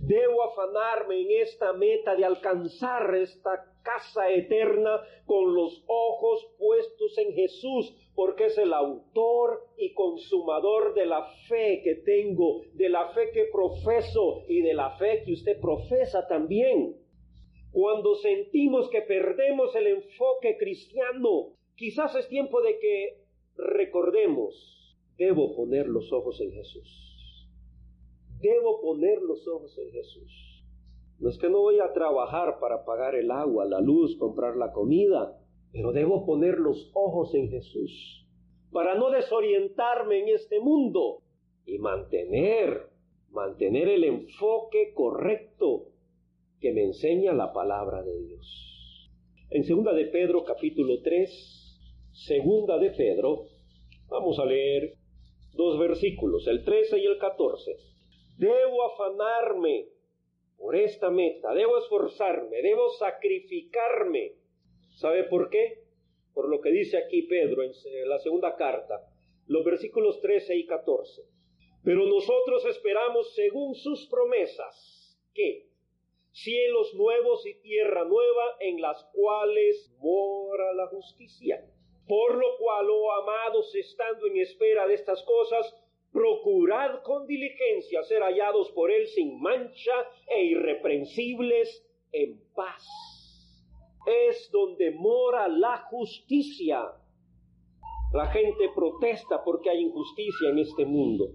Debo 0.00 0.42
afanarme 0.42 1.20
en 1.20 1.42
esta 1.42 1.72
meta 1.72 2.14
de 2.14 2.24
alcanzar 2.24 3.14
esta 3.14 3.70
casa 3.82 4.30
eterna 4.30 5.00
con 5.26 5.54
los 5.54 5.82
ojos 5.86 6.46
puestos 6.58 7.16
en 7.18 7.32
Jesús, 7.34 7.94
porque 8.14 8.46
es 8.46 8.58
el 8.58 8.72
autor 8.72 9.66
y 9.78 9.94
consumador 9.94 10.94
de 10.94 11.06
la 11.06 11.24
fe 11.48 11.80
que 11.82 11.96
tengo, 11.96 12.62
de 12.74 12.88
la 12.88 13.08
fe 13.12 13.30
que 13.32 13.46
profeso 13.52 14.42
y 14.48 14.60
de 14.62 14.74
la 14.74 14.96
fe 14.98 15.22
que 15.24 15.32
usted 15.32 15.60
profesa 15.60 16.26
también. 16.28 16.96
Cuando 17.72 18.14
sentimos 18.16 18.88
que 18.90 19.02
perdemos 19.02 19.74
el 19.76 19.86
enfoque 19.86 20.56
cristiano, 20.58 21.54
quizás 21.76 22.14
es 22.16 22.28
tiempo 22.28 22.60
de 22.62 22.78
que 22.78 23.24
recordemos, 23.56 24.96
debo 25.16 25.54
poner 25.54 25.88
los 25.88 26.12
ojos 26.12 26.40
en 26.40 26.52
Jesús. 26.52 27.48
Debo 28.40 28.80
poner 28.80 29.20
los 29.22 29.46
ojos 29.46 29.76
en 29.78 29.90
Jesús. 29.92 30.64
No 31.18 31.28
es 31.28 31.38
que 31.38 31.50
no 31.50 31.60
voy 31.60 31.78
a 31.78 31.92
trabajar 31.92 32.58
para 32.58 32.84
pagar 32.84 33.14
el 33.14 33.30
agua, 33.30 33.66
la 33.66 33.80
luz, 33.80 34.16
comprar 34.18 34.56
la 34.56 34.72
comida, 34.72 35.38
pero 35.72 35.92
debo 35.92 36.24
poner 36.24 36.58
los 36.58 36.90
ojos 36.94 37.34
en 37.34 37.50
Jesús 37.50 38.20
para 38.72 38.94
no 38.94 39.10
desorientarme 39.10 40.20
en 40.20 40.28
este 40.28 40.60
mundo 40.60 41.22
y 41.66 41.78
mantener, 41.78 42.88
mantener 43.30 43.88
el 43.88 44.04
enfoque 44.04 44.92
correcto 44.94 45.89
que 46.60 46.72
me 46.72 46.84
enseña 46.84 47.32
la 47.32 47.52
palabra 47.52 48.02
de 48.02 48.18
Dios. 48.18 49.08
En 49.48 49.64
segunda 49.64 49.94
de 49.94 50.06
Pedro 50.06 50.44
capítulo 50.44 51.00
3, 51.02 52.10
segunda 52.12 52.78
de 52.78 52.90
Pedro, 52.90 53.46
vamos 54.08 54.38
a 54.38 54.44
leer 54.44 54.94
dos 55.54 55.78
versículos, 55.78 56.46
el 56.46 56.62
13 56.62 56.98
y 56.98 57.06
el 57.06 57.18
14. 57.18 57.76
Debo 58.36 58.84
afanarme 58.84 59.88
por 60.58 60.76
esta 60.76 61.10
meta, 61.10 61.54
debo 61.54 61.78
esforzarme, 61.78 62.60
debo 62.62 62.90
sacrificarme. 62.90 64.34
¿Sabe 64.96 65.24
por 65.24 65.48
qué? 65.48 65.84
Por 66.34 66.50
lo 66.50 66.60
que 66.60 66.70
dice 66.70 66.98
aquí 66.98 67.22
Pedro 67.22 67.62
en 67.62 67.72
la 68.08 68.18
segunda 68.18 68.54
carta, 68.56 69.08
los 69.46 69.64
versículos 69.64 70.20
13 70.20 70.56
y 70.56 70.66
14. 70.66 71.22
Pero 71.82 72.06
nosotros 72.06 72.66
esperamos 72.66 73.34
según 73.34 73.74
sus 73.74 74.06
promesas 74.08 75.18
que 75.32 75.69
cielos 76.32 76.94
nuevos 76.94 77.46
y 77.46 77.54
tierra 77.60 78.04
nueva 78.04 78.56
en 78.60 78.80
las 78.80 79.04
cuales 79.12 79.92
mora 79.98 80.72
la 80.74 80.86
justicia. 80.88 81.64
Por 82.06 82.34
lo 82.34 82.56
cual, 82.58 82.88
oh 82.90 83.12
amados, 83.22 83.74
estando 83.74 84.26
en 84.26 84.38
espera 84.38 84.86
de 84.86 84.94
estas 84.94 85.22
cosas, 85.22 85.74
procurad 86.12 87.02
con 87.02 87.26
diligencia 87.26 88.02
ser 88.02 88.22
hallados 88.22 88.70
por 88.72 88.90
él 88.90 89.06
sin 89.08 89.40
mancha 89.40 89.92
e 90.26 90.44
irreprensibles 90.44 91.86
en 92.12 92.40
paz. 92.54 92.84
Es 94.06 94.50
donde 94.50 94.90
mora 94.90 95.46
la 95.48 95.78
justicia. 95.90 96.82
La 98.12 98.26
gente 98.26 98.70
protesta 98.74 99.44
porque 99.44 99.70
hay 99.70 99.82
injusticia 99.82 100.50
en 100.50 100.58
este 100.58 100.84
mundo. 100.84 101.28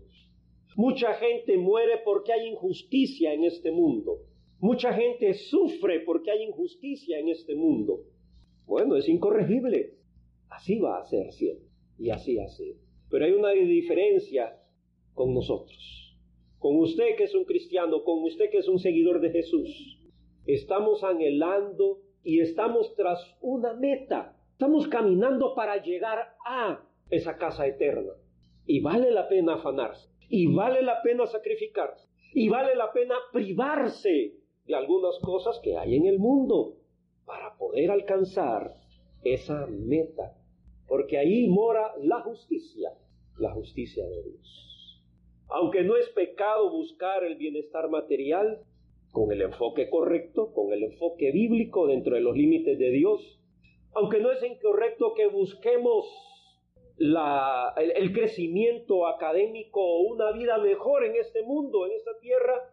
Mucha 0.75 1.13
gente 1.13 1.57
muere 1.57 2.01
porque 2.03 2.33
hay 2.33 2.47
injusticia 2.49 3.31
en 3.33 3.45
este 3.45 3.71
mundo. 3.71 4.17
Mucha 4.59 4.93
gente 4.93 5.33
sufre 5.33 5.99
porque 5.99 6.31
hay 6.31 6.43
injusticia 6.43 7.19
en 7.19 7.29
este 7.29 7.55
mundo. 7.55 8.03
Bueno, 8.65 8.95
es 8.95 9.07
incorregible. 9.07 9.95
Así 10.49 10.79
va 10.79 10.99
a 10.99 11.05
ser 11.05 11.31
siempre. 11.33 11.67
Y 11.99 12.09
así 12.09 12.39
ha 12.39 12.47
sido. 12.47 12.77
Pero 13.09 13.25
hay 13.25 13.31
una 13.33 13.51
diferencia 13.51 14.57
con 15.13 15.33
nosotros. 15.33 16.17
Con 16.59 16.77
usted 16.77 17.15
que 17.15 17.25
es 17.25 17.35
un 17.35 17.45
cristiano, 17.45 18.03
con 18.03 18.23
usted 18.23 18.49
que 18.49 18.57
es 18.57 18.67
un 18.67 18.79
seguidor 18.79 19.21
de 19.21 19.31
Jesús. 19.31 19.99
Estamos 20.45 21.03
anhelando 21.03 22.01
y 22.23 22.39
estamos 22.39 22.95
tras 22.95 23.35
una 23.41 23.73
meta. 23.73 24.35
Estamos 24.51 24.87
caminando 24.87 25.53
para 25.53 25.83
llegar 25.83 26.35
a 26.45 26.81
esa 27.09 27.37
casa 27.37 27.67
eterna. 27.67 28.13
Y 28.65 28.79
vale 28.79 29.11
la 29.11 29.27
pena 29.27 29.55
afanarse. 29.55 30.09
Y 30.29 30.47
vale 30.47 30.81
la 30.81 31.01
pena 31.03 31.27
sacrificarse. 31.27 32.07
Y 32.33 32.49
vale 32.49 32.75
la 32.75 32.91
pena 32.91 33.15
privarse 33.31 34.33
de 34.65 34.75
algunas 34.75 35.17
cosas 35.19 35.59
que 35.63 35.77
hay 35.77 35.95
en 35.95 36.05
el 36.05 36.19
mundo 36.19 36.77
para 37.25 37.57
poder 37.57 37.91
alcanzar 37.91 38.75
esa 39.23 39.67
meta. 39.67 40.37
Porque 40.87 41.17
ahí 41.17 41.47
mora 41.47 41.93
la 42.01 42.21
justicia, 42.21 42.91
la 43.37 43.51
justicia 43.53 44.05
de 44.05 44.23
Dios. 44.23 45.01
Aunque 45.47 45.83
no 45.83 45.95
es 45.97 46.09
pecado 46.09 46.71
buscar 46.71 47.23
el 47.23 47.35
bienestar 47.35 47.89
material, 47.89 48.63
con 49.15 49.31
el 49.31 49.41
enfoque 49.41 49.89
correcto, 49.89 50.51
con 50.53 50.73
el 50.73 50.83
enfoque 50.83 51.31
bíblico 51.31 51.87
dentro 51.87 52.15
de 52.15 52.21
los 52.21 52.35
límites 52.35 52.77
de 52.77 52.89
Dios, 52.89 53.39
aunque 53.93 54.19
no 54.19 54.29
es 54.29 54.43
incorrecto 54.43 55.13
que 55.13 55.27
busquemos 55.27 56.05
la, 56.97 57.73
el, 57.77 57.91
el, 57.91 58.11
crecimiento 58.11 59.07
académico 59.07 59.79
o 59.79 60.01
una 60.01 60.33
vida 60.33 60.57
mejor 60.57 61.05
en 61.05 61.15
este 61.15 61.43
mundo, 61.43 61.85
en 61.85 61.93
esta 61.93 62.11
tierra, 62.19 62.69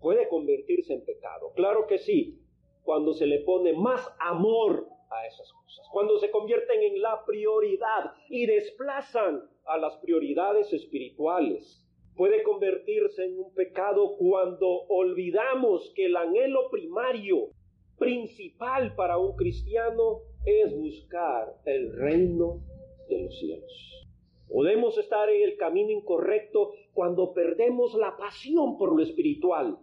puede 0.00 0.28
convertirse 0.28 0.94
en 0.94 1.04
pecado. 1.04 1.52
Claro 1.54 1.86
que 1.86 1.98
sí, 1.98 2.40
cuando 2.82 3.12
se 3.12 3.26
le 3.26 3.40
pone 3.40 3.72
más 3.72 4.00
amor 4.18 4.88
a 5.10 5.26
esas 5.26 5.52
cosas, 5.52 5.86
cuando 5.92 6.18
se 6.18 6.30
convierten 6.30 6.82
en 6.82 7.00
la 7.02 7.24
prioridad 7.26 8.12
y 8.28 8.46
desplazan 8.46 9.42
a 9.66 9.76
las 9.78 9.96
prioridades 9.98 10.72
espirituales. 10.72 11.84
Puede 12.16 12.42
convertirse 12.42 13.26
en 13.26 13.38
un 13.38 13.54
pecado 13.54 14.16
cuando 14.16 14.66
olvidamos 14.88 15.92
que 15.94 16.06
el 16.06 16.16
anhelo 16.16 16.68
primario, 16.70 17.50
principal 17.96 18.94
para 18.96 19.18
un 19.18 19.36
cristiano, 19.36 20.22
es 20.44 20.74
buscar 20.76 21.54
el 21.64 21.92
reino 21.92 22.60
de 23.08 23.22
los 23.22 23.38
cielos. 23.38 24.06
Podemos 24.48 24.96
estar 24.98 25.28
en 25.28 25.42
el 25.42 25.56
camino 25.56 25.90
incorrecto 25.90 26.72
cuando 26.92 27.34
perdemos 27.34 27.94
la 27.94 28.16
pasión 28.16 28.78
por 28.78 28.96
lo 28.96 29.02
espiritual 29.02 29.78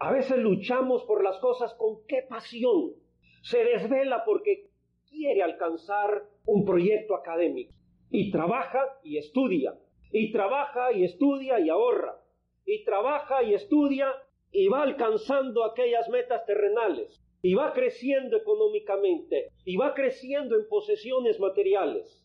a 0.00 0.12
veces 0.12 0.38
luchamos 0.38 1.04
por 1.04 1.22
las 1.22 1.38
cosas 1.40 1.74
con 1.74 2.06
qué 2.08 2.22
pasión. 2.26 2.94
Se 3.42 3.62
desvela 3.62 4.24
porque 4.24 4.70
quiere 5.06 5.42
alcanzar 5.42 6.24
un 6.46 6.64
proyecto 6.64 7.14
académico. 7.14 7.74
Y 8.10 8.30
trabaja 8.30 8.80
y 9.04 9.18
estudia. 9.18 9.78
Y 10.10 10.32
trabaja 10.32 10.92
y 10.92 11.04
estudia 11.04 11.60
y 11.60 11.68
ahorra. 11.68 12.18
Y 12.64 12.82
trabaja 12.84 13.42
y 13.42 13.52
estudia 13.52 14.10
y 14.50 14.68
va 14.68 14.82
alcanzando 14.82 15.64
aquellas 15.64 16.08
metas 16.08 16.46
terrenales. 16.46 17.22
Y 17.42 17.52
va 17.52 17.74
creciendo 17.74 18.38
económicamente. 18.38 19.50
Y 19.66 19.76
va 19.76 19.92
creciendo 19.92 20.56
en 20.56 20.66
posesiones 20.66 21.38
materiales. 21.38 22.24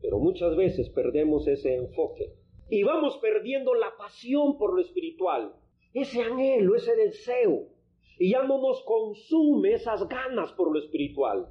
Pero 0.00 0.20
muchas 0.20 0.54
veces 0.54 0.90
perdemos 0.90 1.48
ese 1.48 1.74
enfoque. 1.74 2.34
Y 2.70 2.84
vamos 2.84 3.18
perdiendo 3.18 3.74
la 3.74 3.96
pasión 3.96 4.58
por 4.58 4.74
lo 4.74 4.80
espiritual 4.80 5.52
ese 6.02 6.22
anhelo, 6.22 6.74
ese 6.74 6.94
deseo, 6.96 7.68
y 8.18 8.30
ya 8.30 8.42
no 8.42 8.60
nos 8.60 8.82
consume 8.84 9.72
esas 9.72 10.08
ganas 10.08 10.52
por 10.52 10.72
lo 10.72 10.78
espiritual. 10.78 11.48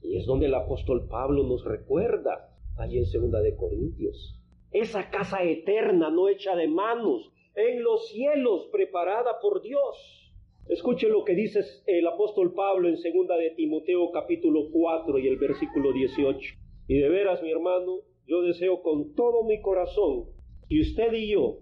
Y 0.00 0.16
es 0.16 0.26
donde 0.26 0.46
el 0.46 0.54
apóstol 0.54 1.08
Pablo 1.08 1.44
nos 1.44 1.64
recuerda, 1.64 2.56
allí 2.78 2.98
en 2.98 3.06
segunda 3.06 3.40
de 3.40 3.56
Corintios, 3.56 4.38
esa 4.72 5.10
casa 5.10 5.42
eterna 5.42 6.10
no 6.10 6.28
hecha 6.28 6.56
de 6.56 6.68
manos, 6.68 7.30
en 7.54 7.82
los 7.82 8.08
cielos 8.08 8.68
preparada 8.72 9.38
por 9.40 9.60
Dios. 9.60 10.32
Escuche 10.68 11.08
lo 11.08 11.24
que 11.24 11.34
dice 11.34 11.60
el 11.86 12.06
apóstol 12.06 12.54
Pablo 12.54 12.88
en 12.88 12.96
segunda 12.96 13.36
de 13.36 13.50
Timoteo 13.50 14.10
capítulo 14.10 14.70
4 14.72 15.18
y 15.18 15.28
el 15.28 15.36
versículo 15.36 15.92
18. 15.92 16.54
Y 16.88 16.98
de 16.98 17.08
veras, 17.10 17.42
mi 17.42 17.50
hermano, 17.50 17.98
yo 18.26 18.40
deseo 18.40 18.80
con 18.82 19.14
todo 19.14 19.44
mi 19.44 19.60
corazón, 19.60 20.30
y 20.68 20.80
usted 20.80 21.12
y 21.12 21.32
yo, 21.32 21.58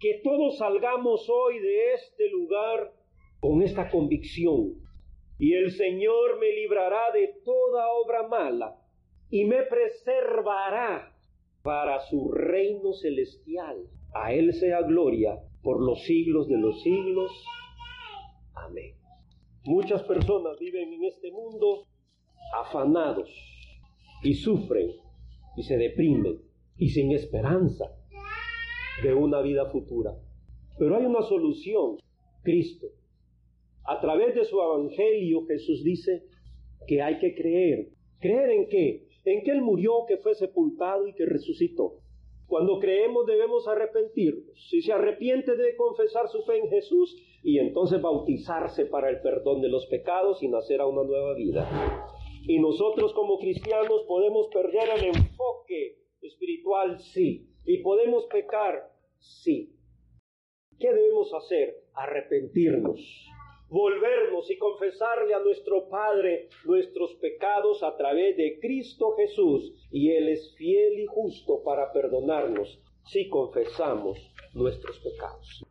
que 0.00 0.20
todos 0.22 0.58
salgamos 0.58 1.28
hoy 1.28 1.58
de 1.58 1.94
este 1.94 2.30
lugar 2.30 2.92
con 3.40 3.62
esta 3.62 3.90
convicción. 3.90 4.74
Y 5.38 5.54
el 5.54 5.70
Señor 5.72 6.38
me 6.40 6.52
librará 6.52 7.12
de 7.12 7.40
toda 7.44 7.88
obra 7.92 8.28
mala 8.28 8.76
y 9.30 9.44
me 9.44 9.62
preservará 9.64 11.14
para 11.62 12.00
su 12.00 12.30
reino 12.30 12.92
celestial. 12.92 13.88
A 14.14 14.32
Él 14.32 14.52
sea 14.54 14.82
gloria 14.82 15.38
por 15.62 15.84
los 15.84 16.02
siglos 16.04 16.48
de 16.48 16.58
los 16.58 16.82
siglos. 16.82 17.30
Amén. 18.54 18.94
Muchas 19.64 20.02
personas 20.04 20.58
viven 20.58 20.92
en 20.92 21.04
este 21.04 21.30
mundo 21.30 21.86
afanados 22.54 23.30
y 24.22 24.34
sufren 24.34 24.92
y 25.56 25.62
se 25.62 25.76
deprimen 25.76 26.40
y 26.76 26.88
sin 26.88 27.12
esperanza 27.12 27.86
de 29.02 29.14
una 29.14 29.40
vida 29.40 29.66
futura. 29.66 30.16
Pero 30.78 30.96
hay 30.96 31.04
una 31.04 31.22
solución, 31.22 31.98
Cristo. 32.42 32.86
A 33.84 34.00
través 34.00 34.34
de 34.34 34.44
su 34.44 34.60
evangelio 34.60 35.44
Jesús 35.46 35.82
dice 35.82 36.24
que 36.86 37.02
hay 37.02 37.18
que 37.18 37.34
creer. 37.34 37.88
¿Creer 38.20 38.50
en 38.50 38.68
qué? 38.68 39.08
En 39.24 39.42
que 39.42 39.50
Él 39.50 39.62
murió, 39.62 40.04
que 40.06 40.18
fue 40.18 40.34
sepultado 40.34 41.06
y 41.06 41.14
que 41.14 41.26
resucitó. 41.26 42.00
Cuando 42.46 42.78
creemos 42.78 43.26
debemos 43.26 43.68
arrepentirnos. 43.68 44.68
Si 44.70 44.80
se 44.80 44.92
arrepiente 44.92 45.54
de 45.54 45.76
confesar 45.76 46.28
su 46.28 46.42
fe 46.42 46.58
en 46.58 46.68
Jesús 46.70 47.14
y 47.42 47.58
entonces 47.58 48.00
bautizarse 48.00 48.86
para 48.86 49.10
el 49.10 49.20
perdón 49.20 49.60
de 49.60 49.68
los 49.68 49.86
pecados 49.86 50.42
y 50.42 50.48
nacer 50.48 50.80
a 50.80 50.86
una 50.86 51.02
nueva 51.04 51.34
vida. 51.34 51.68
Y 52.46 52.58
nosotros 52.58 53.12
como 53.12 53.38
cristianos 53.38 54.04
podemos 54.08 54.48
perder 54.48 54.88
el 54.96 55.04
enfoque 55.14 55.98
espiritual, 56.22 56.98
sí. 56.98 57.46
Y 57.68 57.78
podemos 57.82 58.26
pecar, 58.26 58.90
sí. 59.20 59.72
¿Qué 60.80 60.92
debemos 60.92 61.32
hacer? 61.34 61.84
Arrepentirnos 61.94 63.28
volvernos 63.70 64.50
y 64.50 64.56
confesarle 64.56 65.34
a 65.34 65.40
nuestro 65.40 65.88
Padre 65.88 66.48
nuestros 66.64 67.14
pecados 67.16 67.82
a 67.82 67.96
través 67.96 68.36
de 68.36 68.58
Cristo 68.60 69.14
Jesús, 69.16 69.74
y 69.90 70.12
Él 70.12 70.28
es 70.28 70.54
fiel 70.56 71.00
y 71.00 71.06
justo 71.06 71.62
para 71.62 71.92
perdonarnos 71.92 72.80
si 73.04 73.28
confesamos 73.28 74.18
nuestros 74.54 74.98
pecados. 75.00 75.64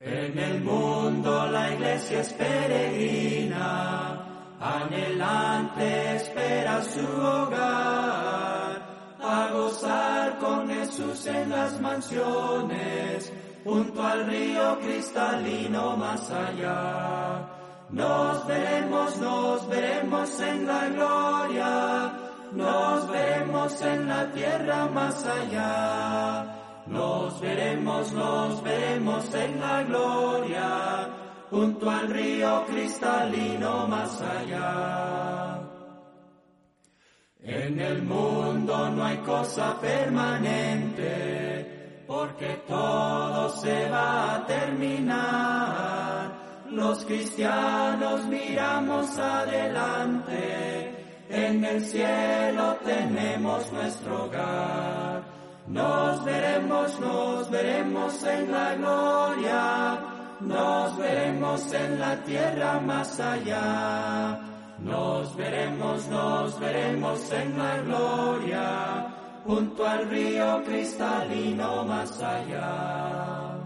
En 0.00 0.38
el 0.38 0.60
mundo 0.60 1.46
la 1.50 1.74
iglesia 1.74 2.20
es 2.20 2.32
peregrina, 2.34 3.56
anhelante 4.60 6.16
espera 6.16 6.82
su 6.82 7.00
hogar, 7.00 7.57
en 11.28 11.50
las 11.50 11.80
mansiones 11.80 13.32
junto 13.64 14.02
al 14.02 14.26
río 14.26 14.78
cristalino 14.80 15.96
más 15.96 16.30
allá. 16.30 17.48
Nos 17.90 18.46
veremos, 18.46 19.18
nos 19.18 19.68
veremos 19.68 20.40
en 20.40 20.66
la 20.66 20.88
gloria, 20.88 22.12
nos 22.52 23.08
veremos 23.08 23.82
en 23.82 24.08
la 24.08 24.30
tierra 24.32 24.86
más 24.86 25.24
allá. 25.24 26.54
Nos 26.86 27.40
veremos, 27.40 28.12
nos 28.14 28.62
veremos 28.62 29.34
en 29.34 29.60
la 29.60 29.82
gloria, 29.82 31.08
junto 31.50 31.90
al 31.90 32.08
río 32.08 32.64
cristalino 32.66 33.86
más 33.86 34.20
allá. 34.22 35.67
En 37.50 37.80
el 37.80 38.02
mundo 38.02 38.90
no 38.90 39.02
hay 39.06 39.16
cosa 39.18 39.80
permanente 39.80 41.06
porque 42.06 42.62
todo 42.68 43.48
se 43.56 43.88
va 43.88 44.34
a 44.34 44.46
terminar. 44.46 46.30
Los 46.70 47.06
cristianos 47.06 48.26
miramos 48.26 49.18
adelante, 49.18 51.06
en 51.30 51.64
el 51.64 51.80
cielo 51.86 52.76
tenemos 52.84 53.72
nuestro 53.72 54.24
hogar. 54.24 55.22
Nos 55.68 56.22
veremos, 56.26 57.00
nos 57.00 57.50
veremos 57.50 58.24
en 58.24 58.52
la 58.52 58.74
gloria, 58.74 59.98
nos 60.40 60.98
veremos 60.98 61.72
en 61.72 61.98
la 61.98 62.14
tierra 62.24 62.78
más 62.80 63.18
allá. 63.18 64.47
Nos 64.80 65.36
veremos, 65.36 66.08
nos 66.08 66.60
veremos 66.60 67.32
en 67.32 67.58
la 67.58 67.78
gloria 67.78 69.06
junto 69.44 69.86
al 69.86 70.08
río 70.08 70.62
cristalino 70.64 71.84
más 71.84 72.22
allá. 72.22 73.56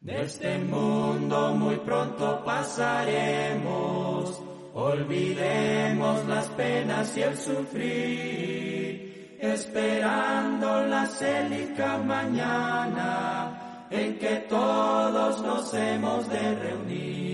De 0.00 0.22
este 0.22 0.58
mundo 0.58 1.54
muy 1.54 1.76
pronto 1.76 2.42
pasaremos, 2.44 4.42
olvidemos 4.74 6.26
las 6.26 6.46
penas 6.48 7.16
y 7.16 7.22
el 7.22 7.36
sufrir, 7.36 9.38
esperando 9.40 10.86
la 10.86 11.06
célica 11.06 11.98
mañana 11.98 13.86
en 13.90 14.18
que 14.18 14.36
todos 14.48 15.42
nos 15.42 15.74
hemos 15.74 16.28
de 16.28 16.54
reunir. 16.54 17.33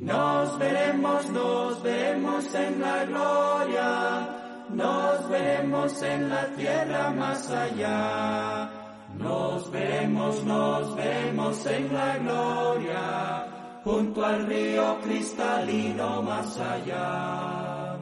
Nos 0.00 0.58
veremos, 0.58 1.30
nos 1.30 1.82
veremos 1.82 2.54
en 2.54 2.80
la 2.80 3.04
gloria 3.04 4.40
nos 4.72 5.28
veremos 5.28 6.02
en 6.02 6.28
la 6.28 6.46
tierra 6.54 7.10
más 7.10 7.50
allá. 7.50 8.70
Nos 9.18 9.70
veremos, 9.70 10.44
nos 10.44 10.94
veremos 10.96 11.66
en 11.66 11.92
la 11.92 12.18
gloria, 12.18 13.80
junto 13.84 14.24
al 14.24 14.46
río 14.46 14.98
cristalino 15.02 16.22
más 16.22 16.56
allá. 16.58 17.98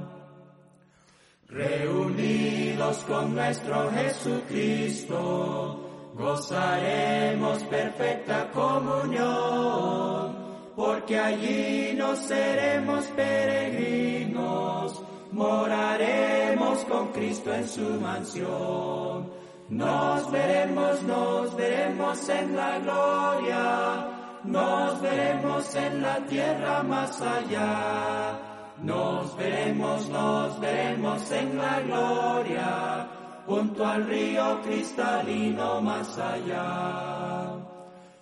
Reunidos 1.48 2.98
con 3.04 3.34
nuestro 3.34 3.90
Jesucristo, 3.90 5.80
gozaremos 6.14 7.64
perfecta 7.64 8.50
comunión, 8.50 10.37
porque 10.78 11.18
allí 11.18 11.92
nos 11.96 12.18
seremos 12.20 13.04
peregrinos 13.06 15.02
moraremos 15.32 16.78
con 16.84 17.08
Cristo 17.08 17.52
en 17.52 17.68
su 17.68 18.00
mansión. 18.00 19.30
Nos 19.68 20.30
veremos, 20.30 21.02
nos 21.02 21.56
veremos 21.56 22.28
en 22.28 22.56
la 22.56 22.78
gloria, 22.78 24.06
nos 24.44 25.00
veremos 25.02 25.74
en 25.74 26.02
la 26.02 26.16
tierra 26.26 26.82
más 26.82 27.20
allá. 27.20 28.38
Nos 28.82 29.36
veremos, 29.36 30.08
nos 30.08 30.60
veremos 30.60 31.32
en 31.32 31.58
la 31.58 31.80
gloria, 31.80 33.08
junto 33.46 33.84
al 33.84 34.06
río 34.06 34.60
cristalino 34.62 35.80
más 35.82 36.16
allá. 36.18 37.47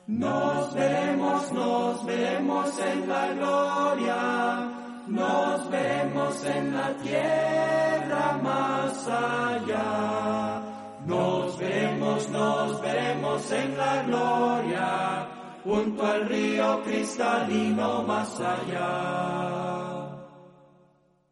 Nos 0.08 0.72
veremos, 0.72 1.52
nos 1.52 2.04
veremos 2.04 2.78
en 2.78 3.08
la 3.08 3.32
gloria, 3.32 4.70
nos 5.08 5.68
veremos 5.68 6.44
en 6.44 6.76
la 6.76 6.96
tierra 6.98 8.38
más 8.40 9.08
allá. 9.08 10.62
Nos 11.06 11.58
veremos, 11.58 12.28
nos 12.30 12.80
veremos 12.80 13.50
en 13.50 13.76
la 13.76 14.02
gloria, 14.04 15.28
junto 15.64 16.06
al 16.06 16.28
río 16.28 16.82
cristalino 16.84 18.04
más 18.04 18.40
allá. 18.40 19.85